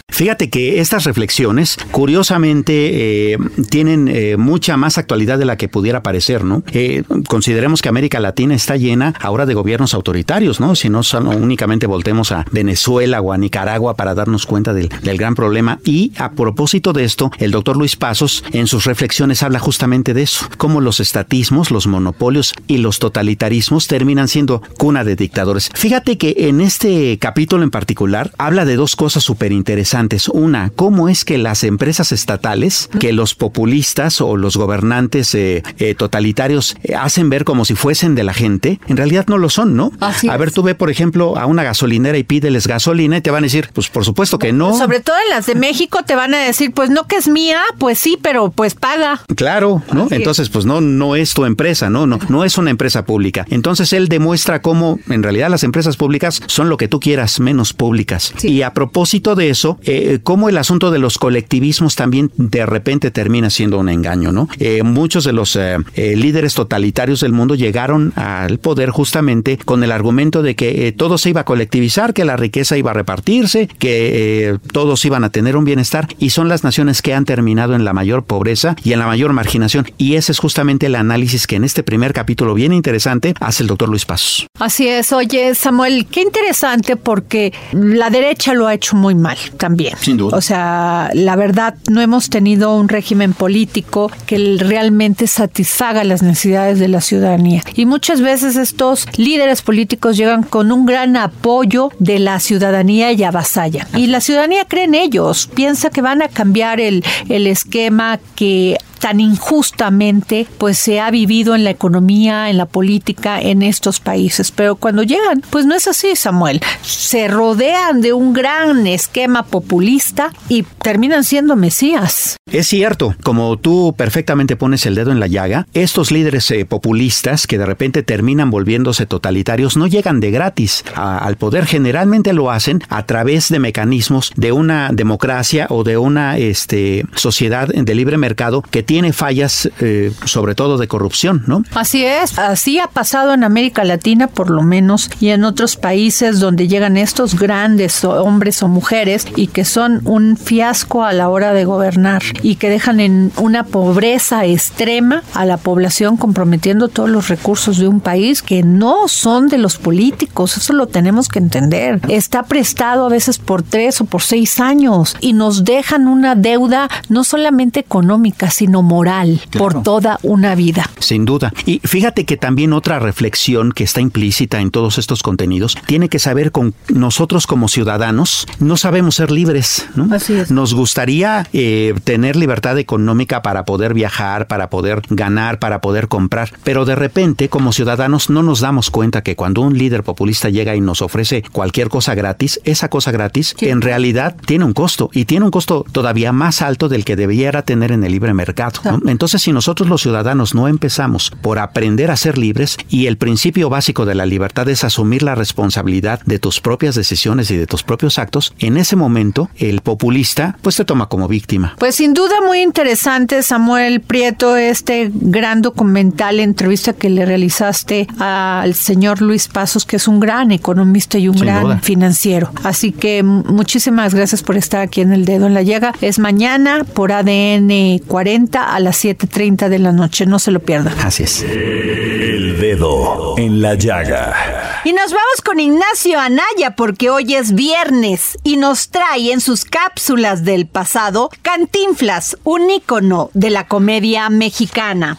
[0.08, 3.38] Fíjate que estas reflexiones, curiosamente, eh,
[3.68, 6.62] tienen eh, mucha más actualidad de la que pudiera parecer, ¿no?
[6.72, 10.76] Eh, consideremos que América Latina está llena ahora de gobiernos autoritarios, ¿no?
[10.76, 15.34] Si no únicamente voltemos a Venezuela o a Nicaragua para darnos cuenta del, del gran
[15.34, 15.80] problema.
[15.84, 20.22] Y a propósito de esto, el doctor Luis Pasos en sus reflexiones habla justamente de
[20.22, 25.70] eso, cómo los estatismos, los monopolios y los totalitarismos terminan siendo cuna de dictadores.
[25.74, 30.28] Fíjate que en este capítulo en particular habla de dos cosas súper interesantes.
[30.28, 35.96] Una, cómo es que las empresas estatales, que los populistas o los gobernantes eh, eh,
[35.96, 39.74] totalitarios eh, hacen ver como si fuesen de la gente, en realidad no lo son,
[39.74, 39.90] ¿no?
[40.00, 43.42] a ver, tú ve, por ejemplo, a una gasolinera y pídeles gasolina y te van
[43.42, 44.78] a decir, pues por supuesto que no.
[44.78, 47.60] Sobre todo en las de México te van a decir, pues no que es mía,
[47.78, 49.20] pues sí, pero pues paga.
[49.34, 50.06] Claro, ¿no?
[50.10, 52.06] Entonces, pues no, no es tu empresa, ¿no?
[52.06, 53.46] No, no es una empresa pública.
[53.50, 57.72] Entonces él demuestra cómo en realidad las empresas públicas son lo que tú quieras, menos
[57.72, 58.32] públicas.
[58.42, 63.10] Y a propósito de eso, eh, cómo el asunto de los colectivismos también de repente
[63.10, 64.48] termina siendo un engaño, ¿no?
[64.58, 69.90] Eh, muchos de los eh, líderes totalitarios del mundo llegaron al poder justamente con el
[69.90, 74.58] argumento de que todo se iba a colectivizar, que la riqueza iba a repartirse, que
[74.72, 77.94] todos iban a tener un bienestar y son las naciones que han terminado en la
[77.94, 79.86] mayor pobreza y en la mayor marginación.
[79.96, 83.68] Y ese es justamente el análisis que en este primer capítulo bien interesante hace el
[83.68, 84.46] doctor Luis Pasos.
[84.58, 89.96] Así es, oye Samuel, qué interesante porque la derecha lo ha hecho muy mal también.
[90.00, 90.36] Sin duda.
[90.36, 96.78] O sea, la verdad, no hemos tenido un régimen político que realmente satisfaga las necesidades
[96.78, 97.62] de la ciudadanía.
[97.74, 103.22] Y muchas veces estos líderes políticos llegan con un gran apoyo de la ciudadanía y
[103.22, 103.86] avasallan.
[103.94, 108.78] Y la ciudadanía cree en ellos, piensa que van a cambiar el, el esquema que
[109.04, 114.50] tan injustamente pues se ha vivido en la economía, en la política en estos países.
[114.50, 116.62] Pero cuando llegan, pues no es así, Samuel.
[116.80, 122.36] Se rodean de un gran esquema populista y terminan siendo mesías.
[122.50, 127.46] Es cierto, como tú perfectamente pones el dedo en la llaga, estos líderes eh, populistas
[127.46, 131.66] que de repente terminan volviéndose totalitarios no llegan de gratis al poder.
[131.66, 137.68] Generalmente lo hacen a través de mecanismos de una democracia o de una este, sociedad
[137.68, 141.64] de libre mercado que tiene tiene fallas, eh, sobre todo de corrupción, ¿no?
[141.74, 146.38] Así es, así ha pasado en América Latina, por lo menos, y en otros países
[146.38, 151.52] donde llegan estos grandes hombres o mujeres y que son un fiasco a la hora
[151.52, 157.26] de gobernar y que dejan en una pobreza extrema a la población comprometiendo todos los
[157.26, 162.00] recursos de un país que no son de los políticos, eso lo tenemos que entender.
[162.06, 166.88] Está prestado a veces por tres o por seis años y nos dejan una deuda
[167.08, 170.88] no solamente económica, sino moral por toda una vida.
[170.98, 171.52] Sin duda.
[171.66, 176.18] Y fíjate que también otra reflexión que está implícita en todos estos contenidos tiene que
[176.18, 180.14] saber con nosotros como ciudadanos no sabemos ser libres, ¿no?
[180.14, 180.50] Así es.
[180.50, 186.50] Nos gustaría eh, tener libertad económica para poder viajar, para poder ganar, para poder comprar,
[186.62, 190.74] pero de repente como ciudadanos no nos damos cuenta que cuando un líder populista llega
[190.76, 195.24] y nos ofrece cualquier cosa gratis, esa cosa gratis en realidad tiene un costo y
[195.24, 198.73] tiene un costo todavía más alto del que debiera tener en el libre mercado.
[199.06, 203.68] Entonces, si nosotros los ciudadanos no empezamos por aprender a ser libres, y el principio
[203.68, 207.82] básico de la libertad es asumir la responsabilidad de tus propias decisiones y de tus
[207.82, 211.74] propios actos, en ese momento el populista pues te toma como víctima.
[211.78, 218.74] Pues sin duda muy interesante, Samuel Prieto, este gran documental, entrevista que le realizaste al
[218.74, 222.50] señor Luis Pasos, que es un gran economista y un gran financiero.
[222.62, 225.92] Así que muchísimas gracias por estar aquí en el dedo en la llaga.
[226.00, 230.26] Es mañana por ADN 40 a las 7.30 de la noche.
[230.26, 230.94] No se lo pierdan.
[231.00, 231.42] Así es.
[231.42, 234.82] El dedo en la llaga.
[234.84, 239.64] Y nos vamos con Ignacio Anaya porque hoy es viernes y nos trae en sus
[239.64, 245.18] cápsulas del pasado Cantinflas, un ícono de la comedia mexicana.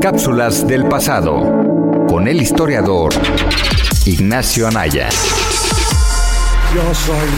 [0.00, 3.14] Cápsulas del pasado con el historiador
[4.04, 5.08] Ignacio Anaya.
[6.74, 7.28] Yo soy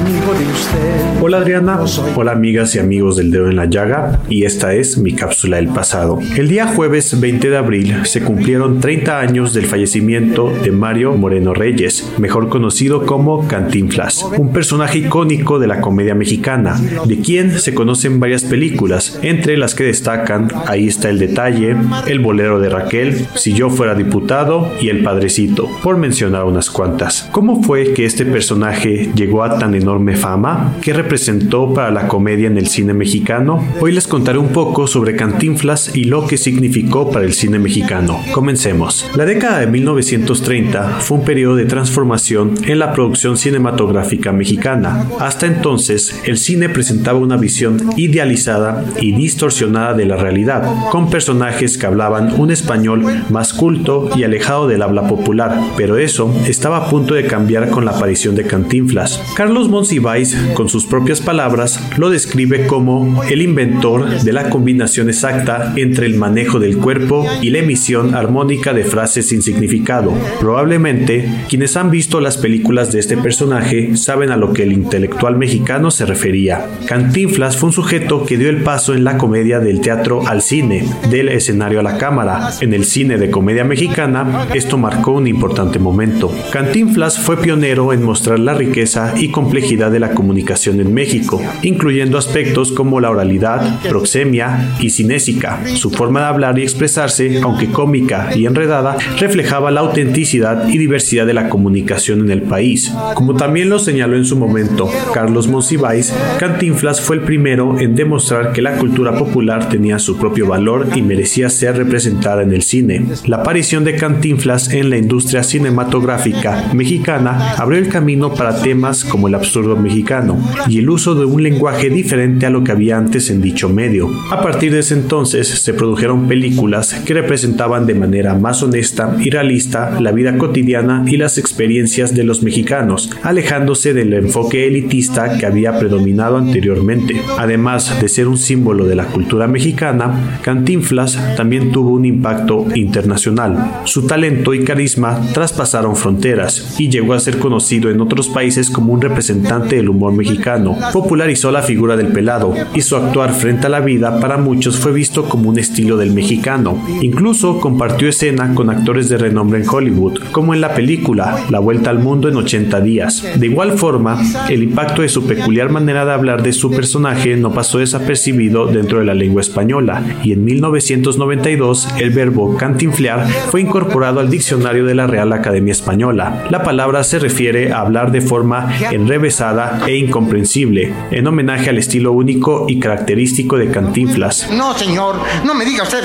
[0.00, 1.20] amigo de usted.
[1.20, 1.78] Hola Adriana,
[2.16, 5.68] hola amigas y amigos del dedo en la llaga y esta es mi cápsula del
[5.68, 6.20] pasado.
[6.38, 11.52] El día jueves 20 de abril se cumplieron 30 años del fallecimiento de Mario Moreno
[11.52, 17.74] Reyes, mejor conocido como Cantinflas, un personaje icónico de la comedia mexicana, de quien se
[17.74, 23.26] conocen varias películas, entre las que destacan Ahí está el detalle, El bolero de Raquel,
[23.34, 27.28] Si yo fuera diputado y El padrecito, por mencionar unas cuantas.
[27.50, 30.76] ¿Cómo fue que este personaje llegó a tan enorme fama?
[30.80, 33.66] ¿Qué representó para la comedia en el cine mexicano?
[33.80, 38.20] Hoy les contaré un poco sobre Cantinflas y lo que significó para el cine mexicano.
[38.30, 39.10] Comencemos.
[39.16, 45.06] La década de 1930 fue un periodo de transformación en la producción cinematográfica mexicana.
[45.18, 51.78] Hasta entonces, el cine presentaba una visión idealizada y distorsionada de la realidad, con personajes
[51.78, 56.88] que hablaban un español más culto y alejado del habla popular, pero eso estaba a
[56.88, 59.18] punto de cambiar cambiar con la aparición de Cantinflas.
[59.34, 65.72] Carlos Monsiváis, con sus propias palabras, lo describe como el inventor de la combinación exacta
[65.76, 70.12] entre el manejo del cuerpo y la emisión armónica de frases sin significado.
[70.38, 75.38] Probablemente, quienes han visto las películas de este personaje saben a lo que el intelectual
[75.38, 76.66] mexicano se refería.
[76.86, 80.84] Cantinflas fue un sujeto que dio el paso en la comedia del teatro al cine,
[81.08, 82.50] del escenario a la cámara.
[82.60, 86.30] En el cine de comedia mexicana, esto marcó un importante momento.
[86.52, 92.18] Cantinflas fue pionero en mostrar la riqueza y complejidad de la comunicación en México, incluyendo
[92.18, 95.60] aspectos como la oralidad, proxemia y cinésica.
[95.74, 101.26] Su forma de hablar y expresarse, aunque cómica y enredada, reflejaba la autenticidad y diversidad
[101.26, 102.92] de la comunicación en el país.
[103.14, 108.52] Como también lo señaló en su momento Carlos Monsiváis, Cantinflas fue el primero en demostrar
[108.52, 113.04] que la cultura popular tenía su propio valor y merecía ser representada en el cine.
[113.26, 119.28] La aparición de Cantinflas en la industria cinematográfica mexicana abrió el camino para temas como
[119.28, 123.30] el absurdo mexicano y el uso de un lenguaje diferente a lo que había antes
[123.30, 124.10] en dicho medio.
[124.30, 129.30] A partir de ese entonces se produjeron películas que representaban de manera más honesta y
[129.30, 135.46] realista la vida cotidiana y las experiencias de los mexicanos, alejándose del enfoque elitista que
[135.46, 137.20] había predominado anteriormente.
[137.38, 143.80] Además de ser un símbolo de la cultura mexicana, Cantinflas también tuvo un impacto internacional.
[143.84, 148.92] Su talento y carisma traspasaron fronteras y llegó a ser conocido en otros países como
[148.92, 150.76] un representante del humor mexicano.
[150.92, 154.92] Popularizó la figura del pelado y su actuar frente a la vida para muchos fue
[154.92, 156.82] visto como un estilo del mexicano.
[157.00, 161.90] Incluso compartió escena con actores de renombre en Hollywood, como en la película La Vuelta
[161.90, 163.24] al Mundo en 80 días.
[163.36, 167.52] De igual forma, el impacto de su peculiar manera de hablar de su personaje no
[167.52, 174.20] pasó desapercibido dentro de la lengua española, y en 1992 el verbo cantinflear fue incorporado
[174.20, 176.44] al diccionario de la Real Academia Española.
[176.50, 182.12] La palabra se refiere a hablar de forma enrevesada e incomprensible, en homenaje al estilo
[182.12, 184.50] único y característico de Cantinflas.
[184.50, 186.04] No, señor, no me diga usted,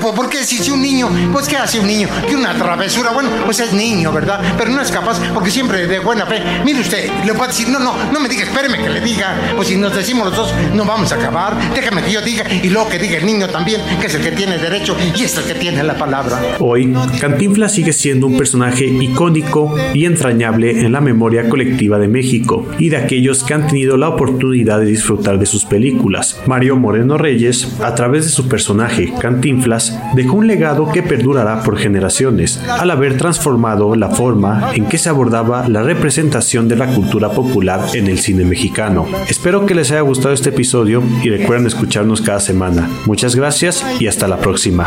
[0.00, 2.08] ¿por qué si, si un niño, pues qué hace un niño?
[2.28, 4.40] Que una travesura, bueno, pues es niño, ¿verdad?
[4.58, 6.42] Pero no es capaz, porque siempre de buena fe.
[6.64, 9.68] Mire usted, le puedo decir, no, no, no me diga, espéreme que le diga, pues
[9.68, 12.88] si nos decimos los dos, no vamos a acabar, déjame que yo diga, y luego
[12.88, 15.54] que diga el niño también, que es el que tiene derecho y es el que
[15.54, 16.56] tiene la palabra.
[16.60, 22.88] Hoy, Cantinflas sigue siendo un personaje icónico y en la memoria colectiva de México y
[22.88, 26.40] de aquellos que han tenido la oportunidad de disfrutar de sus películas.
[26.46, 31.78] Mario Moreno Reyes, a través de su personaje Cantinflas, dejó un legado que perdurará por
[31.78, 37.30] generaciones, al haber transformado la forma en que se abordaba la representación de la cultura
[37.30, 39.06] popular en el cine mexicano.
[39.28, 42.88] Espero que les haya gustado este episodio y recuerden escucharnos cada semana.
[43.06, 44.86] Muchas gracias y hasta la próxima.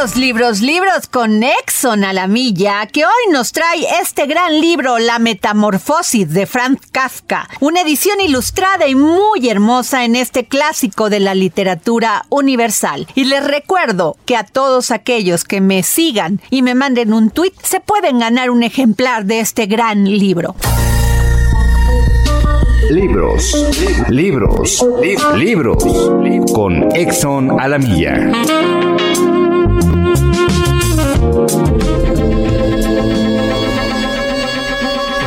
[0.00, 4.98] Libros, libros, libros con Exxon a la milla, que hoy nos trae este gran libro,
[4.98, 11.20] La Metamorfosis de Franz Kafka, una edición ilustrada y muy hermosa en este clásico de
[11.20, 13.08] la literatura universal.
[13.14, 17.52] Y les recuerdo que a todos aquellos que me sigan y me manden un tweet
[17.62, 20.56] se pueden ganar un ejemplar de este gran libro.
[22.88, 23.54] Libros,
[24.08, 24.82] libros,
[25.36, 25.84] libros,
[26.54, 28.30] con Exxon a la milla.
[31.48, 31.79] Thank you.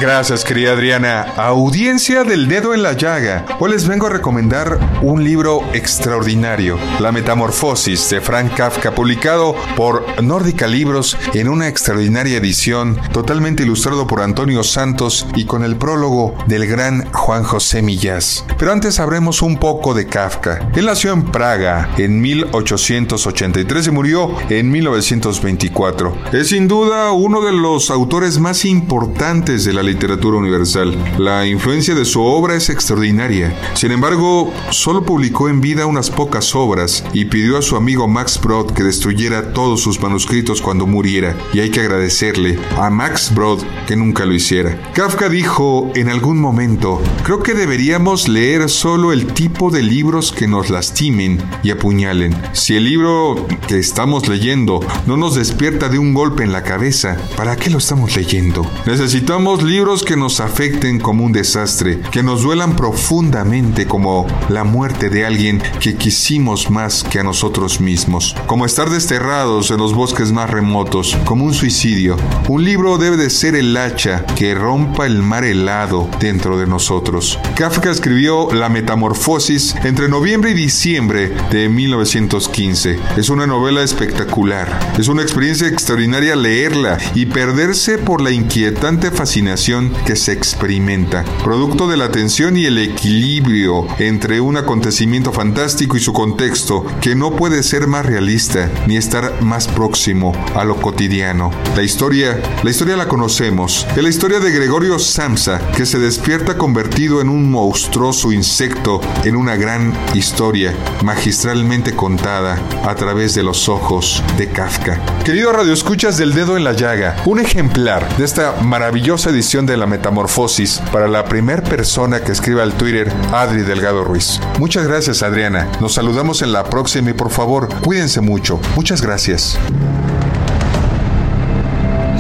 [0.04, 1.22] Gracias, querida Adriana.
[1.38, 3.46] Audiencia del dedo en la llaga.
[3.60, 10.22] Hoy les vengo a recomendar un libro extraordinario, La Metamorfosis de Frank Kafka, publicado por
[10.22, 16.36] Nórdica Libros en una extraordinaria edición, totalmente ilustrado por Antonio Santos y con el prólogo
[16.48, 18.46] del gran Juan José Millás.
[18.60, 20.70] Pero antes sabremos un poco de Kafka.
[20.76, 26.14] Él nació en Praga en 1883 y murió en 1924.
[26.34, 29.93] Es sin duda uno de los autores más importantes de la literatura
[30.36, 30.96] universal.
[31.18, 33.54] La influencia de su obra es extraordinaria.
[33.74, 38.40] Sin embargo, solo publicó en vida unas pocas obras y pidió a su amigo Max
[38.42, 41.36] Brod que destruyera todos sus manuscritos cuando muriera.
[41.54, 44.78] Y hay que agradecerle a Max Brod que nunca lo hiciera.
[44.94, 50.48] Kafka dijo en algún momento, creo que deberíamos leer solo el tipo de libros que
[50.48, 52.36] nos lastimen y apuñalen.
[52.54, 57.18] Si el libro que estamos leyendo no nos despierta de un golpe en la cabeza,
[57.36, 58.66] ¿para qué lo estamos leyendo?
[58.86, 64.64] Necesitamos libros libros que nos afecten como un desastre, que nos duelan profundamente como la
[64.64, 69.94] muerte de alguien que quisimos más que a nosotros mismos, como estar desterrados en los
[69.94, 72.16] bosques más remotos, como un suicidio.
[72.48, 77.38] Un libro debe de ser el hacha que rompa el mar helado dentro de nosotros.
[77.58, 83.00] Kafka escribió La Metamorfosis entre noviembre y diciembre de 1915.
[83.18, 84.94] Es una novela espectacular.
[84.98, 91.88] Es una experiencia extraordinaria leerla y perderse por la inquietante fascinación que se experimenta, producto
[91.88, 97.38] de la tensión y el equilibrio entre un acontecimiento fantástico y su contexto, que no
[97.38, 101.50] puede ser más realista ni estar más próximo a lo cotidiano.
[101.78, 103.88] La historia, la historia la conocemos.
[103.96, 109.38] Es la historia de Gregorio Samsa, que se despierta convertido en un monstruoso insecto en
[109.38, 115.00] una gran historia, magistralmente contada a través de los ojos de Kafka.
[115.24, 119.78] Querido Radio Escuchas del Dedo en la Llaga, un ejemplar de esta maravillosa edición de
[119.78, 124.40] La Metamorfosis para la primer persona que escriba al Twitter, Adri Delgado Ruiz.
[124.58, 125.72] Muchas gracias, Adriana.
[125.80, 128.60] Nos saludamos en la próxima y por favor, cuídense mucho.
[128.76, 129.60] Muchas gracias.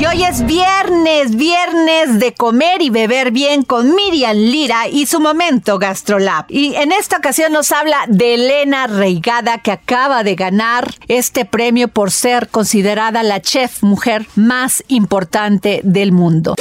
[0.03, 5.21] Y hoy es viernes, viernes de comer y beber bien con Miriam Lira y su
[5.21, 6.47] momento GastroLab.
[6.49, 11.87] Y en esta ocasión nos habla de Elena Reigada que acaba de ganar este premio
[11.87, 16.55] por ser considerada la chef mujer más importante del mundo.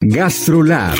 [0.00, 0.96] GastroLab.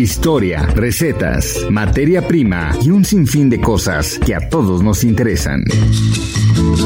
[0.00, 5.62] Historia, recetas, materia prima y un sinfín de cosas que a todos nos interesan.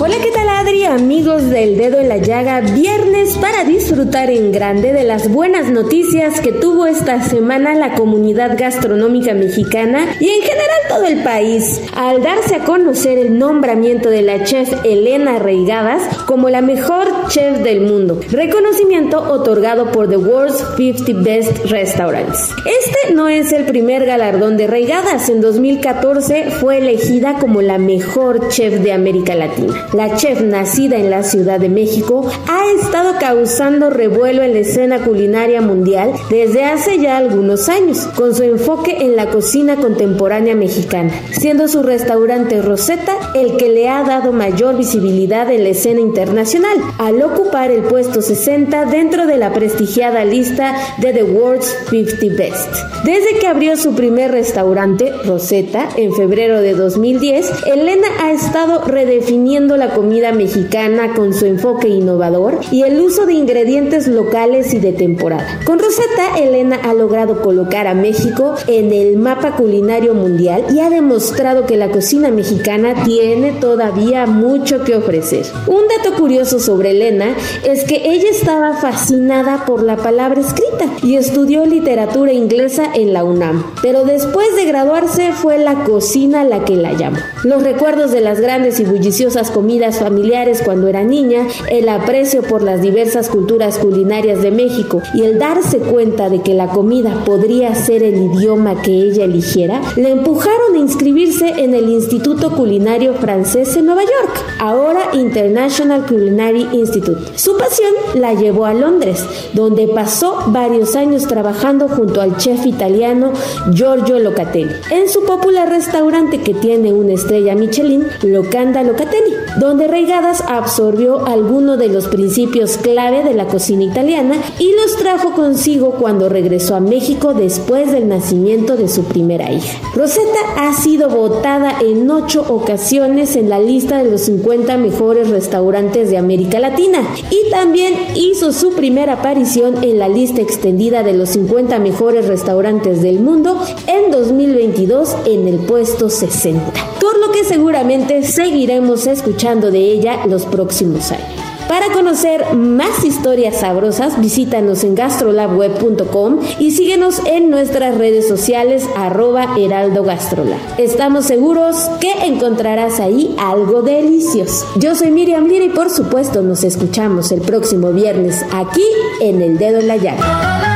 [0.01, 0.85] Hola, ¿qué tal Adri?
[0.85, 6.41] Amigos del dedo en la llaga, viernes para disfrutar en grande de las buenas noticias
[6.41, 12.23] que tuvo esta semana la comunidad gastronómica mexicana y en general todo el país, al
[12.23, 17.83] darse a conocer el nombramiento de la chef Elena Reigadas como la mejor chef del
[17.83, 22.51] mundo, reconocimiento otorgado por The World's 50 Best Restaurants.
[22.67, 28.49] Este no es el primer galardón de Reigadas, en 2014 fue elegida como la mejor
[28.49, 29.87] chef de América Latina.
[29.93, 34.99] La chef nacida en la Ciudad de México ha estado causando revuelo en la escena
[35.01, 41.13] culinaria mundial desde hace ya algunos años, con su enfoque en la cocina contemporánea mexicana,
[41.33, 46.79] siendo su restaurante Rosetta el que le ha dado mayor visibilidad en la escena internacional,
[46.99, 52.84] al ocupar el puesto 60 dentro de la prestigiada lista de The World's 50 Best.
[53.05, 59.77] Desde que abrió su primer restaurante, Rosetta, en febrero de 2010, Elena ha estado redefiniendo
[59.77, 64.93] la comida mexicana con su enfoque innovador y el uso de ingredientes locales y de
[64.93, 65.61] temporada.
[65.65, 70.91] Con Rosetta, Elena ha logrado colocar a México en el mapa culinario mundial y ha
[70.91, 75.45] demostrado que la cocina mexicana tiene todavía mucho que ofrecer.
[75.67, 81.17] Un dato curioso sobre Elena es que ella estaba fascinada por la palabra escrita y
[81.17, 86.77] estudió literatura inglesa en la UNAM, pero después de graduarse fue la cocina la que
[86.77, 87.19] la llamó.
[87.45, 92.63] Los recuerdos de las grandes y bulliciosas comidas familiares cuando era niña, el aprecio por
[92.63, 97.75] las diversas culturas culinarias de México y el darse cuenta de que la comida podría
[97.75, 103.77] ser el idioma que ella eligiera, le empujaron a inscribirse en el Instituto Culinario Francés
[103.77, 107.39] en Nueva York, ahora International Culinary Institute.
[107.39, 113.33] Su pasión la llevó a Londres, donde pasó varios años trabajando junto al chef italiano
[113.71, 120.43] Giorgio Locatelli, en su popular restaurante que tiene una estrella Michelin, Locanda Locatelli, donde Reigadas
[120.47, 126.29] absorbió algunos de los principios clave de la cocina italiana y los trajo consigo cuando
[126.29, 129.79] regresó a México después del nacimiento de su primera hija.
[129.95, 136.11] Rosetta ha sido votada en ocho ocasiones en la lista de los 50 mejores restaurantes
[136.11, 141.31] de América Latina y también hizo su primera aparición en la lista extendida de los
[141.31, 148.23] 50 mejores restaurantes del mundo en 2022 en el puesto 60, por lo que seguramente
[148.25, 151.29] seguiremos escuchando de ella los próximos años.
[151.69, 159.55] Para conocer más historias sabrosas, visítanos en gastrolabweb.com y síguenos en nuestras redes sociales arroba
[159.59, 160.61] heraldo gastrolab.
[160.79, 164.67] Estamos seguros que encontrarás ahí algo delicioso.
[164.77, 168.85] Yo soy Miriam Lira y por supuesto nos escuchamos el próximo viernes aquí
[169.21, 170.74] en El Dedo en la Llaga.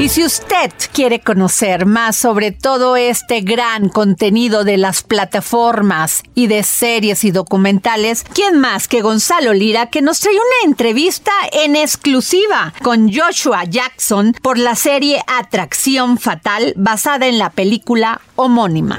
[0.00, 6.48] Y si usted quiere conocer más sobre todo este gran contenido de las plataformas y
[6.48, 11.76] de series y documentales, ¿quién más que Gonzalo Lira que nos trae una entrevista en
[11.76, 18.98] exclusiva con Joshua Jackson por la serie Atracción Fatal basada en la película homónima?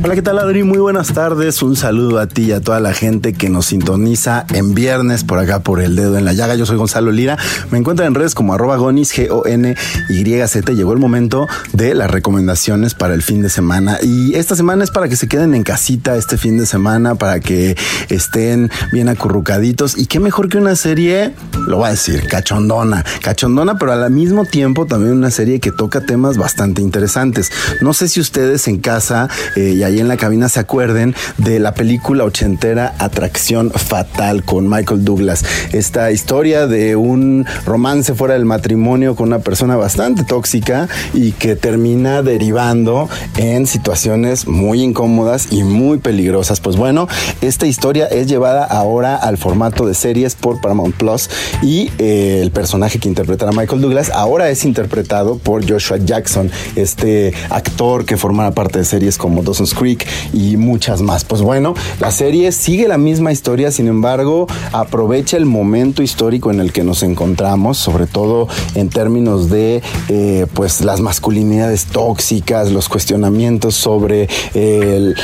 [0.00, 0.62] Hola, ¿qué tal Adri?
[0.62, 1.60] Muy buenas tardes.
[1.60, 5.40] Un saludo a ti y a toda la gente que nos sintoniza en viernes por
[5.40, 6.54] acá por el dedo en la llaga.
[6.54, 7.36] Yo soy Gonzalo Lira.
[7.72, 10.72] Me encuentran en redes como arroba gonis, G-O-N-Y-Z.
[10.72, 13.98] Llegó el momento de las recomendaciones para el fin de semana.
[14.00, 17.40] Y esta semana es para que se queden en casita este fin de semana, para
[17.40, 17.76] que
[18.08, 19.98] estén bien acurrucaditos.
[19.98, 21.34] Y qué mejor que una serie,
[21.66, 23.04] lo voy a decir, cachondona.
[23.20, 27.50] Cachondona, pero al mismo tiempo también una serie que toca temas bastante interesantes.
[27.80, 31.58] No sé si ustedes en casa eh, y ahí en la cabina se acuerden de
[31.58, 35.44] la película ochentera Atracción Fatal con Michael Douglas.
[35.72, 41.56] Esta historia de un romance fuera del matrimonio con una persona bastante tóxica y que
[41.56, 46.60] termina derivando en situaciones muy incómodas y muy peligrosas.
[46.60, 47.08] Pues bueno,
[47.40, 51.30] esta historia es llevada ahora al formato de series por Paramount Plus
[51.62, 57.32] y eh, el personaje que interpretará Michael Douglas ahora es interpretado por Joshua Jackson, este
[57.48, 61.24] actor que forma parte de series como Dawson's Creek y muchas más.
[61.24, 66.60] Pues bueno, la serie sigue la misma historia, sin embargo, aprovecha el momento histórico en
[66.60, 72.88] el que nos encontramos, sobre todo en términos de eh, pues las masculinidades tóxicas, los
[72.88, 75.14] cuestionamientos sobre eh,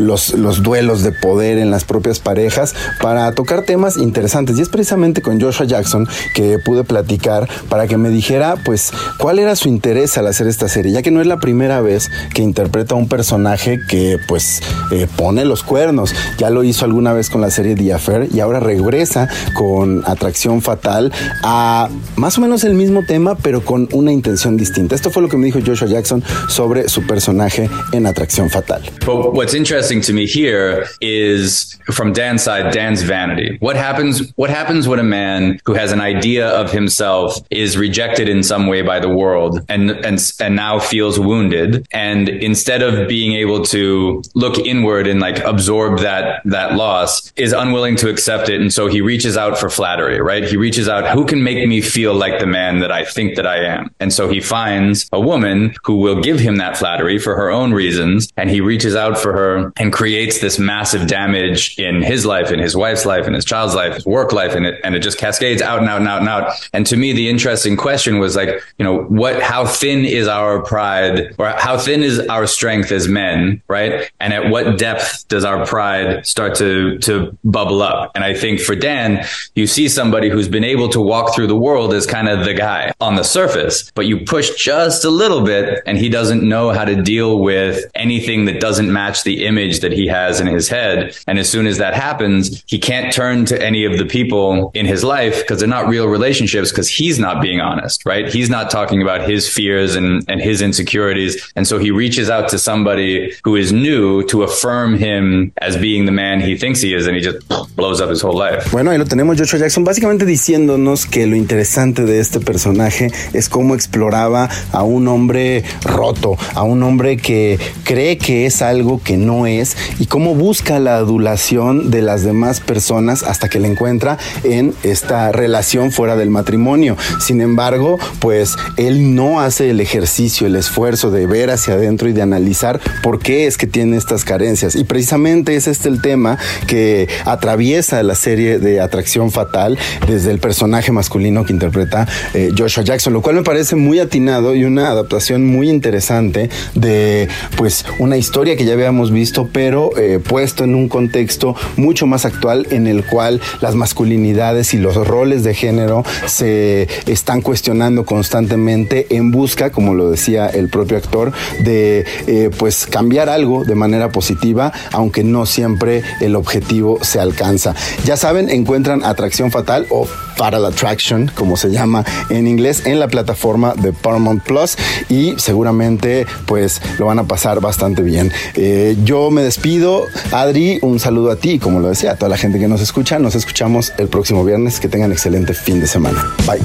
[0.00, 4.58] los, los duelos de poder en las propias parejas, para tocar temas interesantes.
[4.58, 9.38] Y es precisamente con Joshua Jackson que pude platicar para que me dijera pues cuál
[9.38, 12.42] era su interés al hacer esta serie, ya que no es la primera vez que
[12.42, 16.14] interpreta a un personaje que pues eh, pone los cuernos.
[16.38, 20.62] Ya lo hizo alguna vez con la serie The Affair y ahora regresa con Atracción
[20.62, 24.94] Fatal a más o menos el mismo tema, pero con una intención distinta.
[24.94, 28.82] Esto fue lo que me dijo Joshua Jackson sobre su personaje en Atracción Fatal.
[29.04, 33.58] But what's interesting to me here is from Dan's side, Dan's vanity.
[33.60, 34.32] What happens?
[34.36, 38.66] What happens when a man who has an idea of himself is rejected in some
[38.66, 43.62] way by the world and and and now feels wounded, and instead of being able
[43.64, 43.87] to
[44.34, 48.60] look inward and like absorb that that loss is unwilling to accept it.
[48.60, 50.44] And so he reaches out for flattery right?
[50.44, 53.46] He reaches out who can make me feel like the man that i think that
[53.46, 53.90] i am?
[54.00, 57.72] And so he finds a woman who will give him that flattery for her own
[57.72, 58.32] reasons.
[58.36, 62.58] And he reaches out for her and creates this massive damage in his life in
[62.58, 65.18] his wife's life in his child's life his work life and it and it just
[65.18, 66.68] cascades out and out and out and out.
[66.72, 70.62] And to me the interesting question was like you know what how thin is our
[70.62, 73.77] pride or how thin is our strength as men right?
[74.20, 78.12] And at what depth does our pride start to to bubble up?
[78.14, 79.24] And I think for Dan,
[79.54, 82.54] you see somebody who's been able to walk through the world as kind of the
[82.54, 86.70] guy on the surface, but you push just a little bit and he doesn't know
[86.70, 90.68] how to deal with anything that doesn't match the image that he has in his
[90.68, 91.16] head.
[91.26, 94.86] And as soon as that happens, he can't turn to any of the people in
[94.86, 98.28] his life because they're not real relationships because he's not being honest, right?
[98.28, 101.52] He's not talking about his fears and, and his insecurities.
[101.56, 106.04] And so he reaches out to somebody who is new to affirm him as being
[106.06, 107.38] the man he thinks he is, and he just
[107.76, 108.70] blows up his whole life.
[108.72, 113.48] Bueno, ahí lo tenemos Joshua Jackson básicamente diciéndonos que lo interesante de este personaje es
[113.48, 119.16] cómo exploraba a un hombre roto, a un hombre que cree que es algo que
[119.16, 124.18] no es y cómo busca la adulación de las demás personas hasta que la encuentra
[124.44, 126.96] en esta relación fuera del matrimonio.
[127.20, 132.12] Sin embargo, pues él no hace el ejercicio, el esfuerzo de ver hacia adentro y
[132.12, 134.74] de analizar por qué es que tiene estas carencias.
[134.74, 140.38] Y precisamente es este el tema que atraviesa la serie de Atracción Fatal desde el
[140.38, 144.88] personaje masculino que interpreta eh, Joshua Jackson, lo cual me parece muy atinado y una
[144.88, 150.74] adaptación muy interesante de pues una historia que ya habíamos visto, pero eh, puesto en
[150.74, 156.04] un contexto mucho más actual en el cual las masculinidades y los roles de género
[156.26, 161.32] se están cuestionando constantemente en busca, como lo decía el propio actor,
[161.64, 167.74] de eh, pues cambiar algo de manera positiva, aunque no siempre el objetivo se alcanza.
[168.04, 173.08] Ya saben, encuentran Atracción Fatal o Fatal Attraction, como se llama en inglés, en la
[173.08, 174.76] plataforma de Paramount Plus
[175.08, 178.32] y seguramente pues lo van a pasar bastante bien.
[178.54, 182.36] Eh, yo me despido, Adri, un saludo a ti, como lo decía, a toda la
[182.36, 186.24] gente que nos escucha, nos escuchamos el próximo viernes, que tengan excelente fin de semana.
[186.46, 186.60] Bye.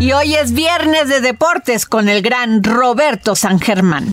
[0.00, 4.12] Y hoy es viernes de deportes con el gran Roberto San Germán.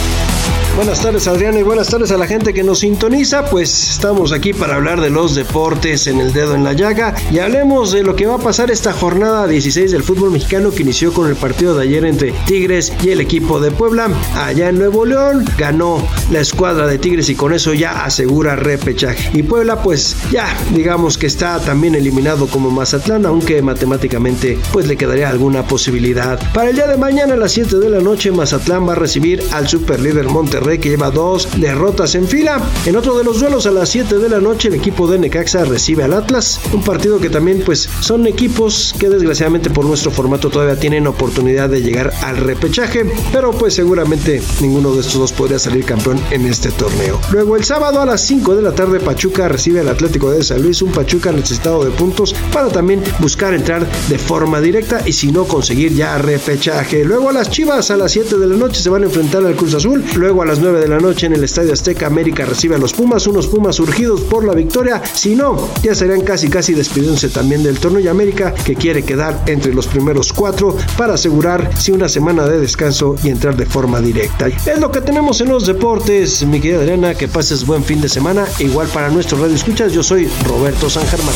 [0.81, 3.45] Buenas tardes Adriana y buenas tardes a la gente que nos sintoniza.
[3.45, 7.37] Pues estamos aquí para hablar de los deportes en el dedo en la llaga y
[7.37, 11.13] hablemos de lo que va a pasar esta jornada 16 del fútbol mexicano que inició
[11.13, 14.09] con el partido de ayer entre Tigres y el equipo de Puebla.
[14.33, 19.37] Allá en Nuevo León ganó la escuadra de Tigres y con eso ya asegura repechaje.
[19.37, 24.97] Y Puebla pues ya digamos que está también eliminado como Mazatlán, aunque matemáticamente pues le
[24.97, 26.39] quedaría alguna posibilidad.
[26.55, 29.43] Para el día de mañana a las 7 de la noche Mazatlán va a recibir
[29.51, 32.61] al superlíder Monterrey que lleva dos derrotas en fila.
[32.85, 35.65] En otro de los duelos a las 7 de la noche el equipo de Necaxa
[35.65, 40.49] recibe al Atlas, un partido que también pues son equipos que desgraciadamente por nuestro formato
[40.49, 45.59] todavía tienen oportunidad de llegar al repechaje, pero pues seguramente ninguno de estos dos podría
[45.59, 47.19] salir campeón en este torneo.
[47.31, 50.61] Luego el sábado a las 5 de la tarde Pachuca recibe al Atlético de San
[50.61, 55.31] Luis, un Pachuca necesitado de puntos para también buscar entrar de forma directa y si
[55.31, 57.03] no conseguir ya repechaje.
[57.03, 59.55] Luego a las Chivas a las 7 de la noche se van a enfrentar al
[59.55, 62.75] Cruz Azul, luego a las 9 de la noche en el Estadio Azteca América recibe
[62.75, 66.73] a los Pumas, unos Pumas surgidos por la victoria, si no ya serían casi casi
[66.73, 71.69] despidiéndose también del torneo y América que quiere quedar entre los primeros cuatro para asegurar
[71.79, 74.47] si una semana de descanso y entrar de forma directa.
[74.47, 78.09] Es lo que tenemos en los deportes, mi querida Adriana, que pases buen fin de
[78.09, 81.35] semana, igual para nuestro radio escuchas, yo soy Roberto San Germán.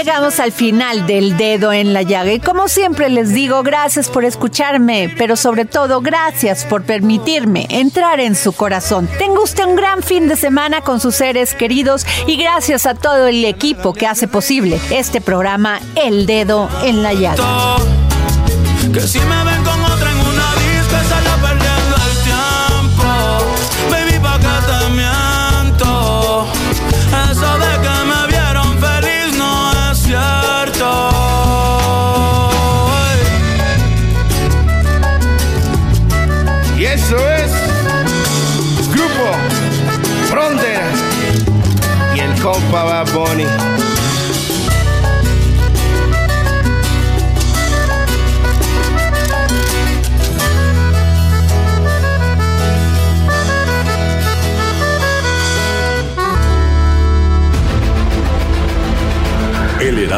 [0.00, 4.24] Llegamos al final del dedo en la llaga y como siempre les digo, gracias por
[4.24, 9.10] escucharme, pero sobre todo gracias por permitirme entrar en su corazón.
[9.18, 13.26] Tenga usted un gran fin de semana con sus seres queridos y gracias a todo
[13.26, 17.76] el equipo que hace posible este programa El Dedo en la Llaga.
[19.06, 19.59] Si me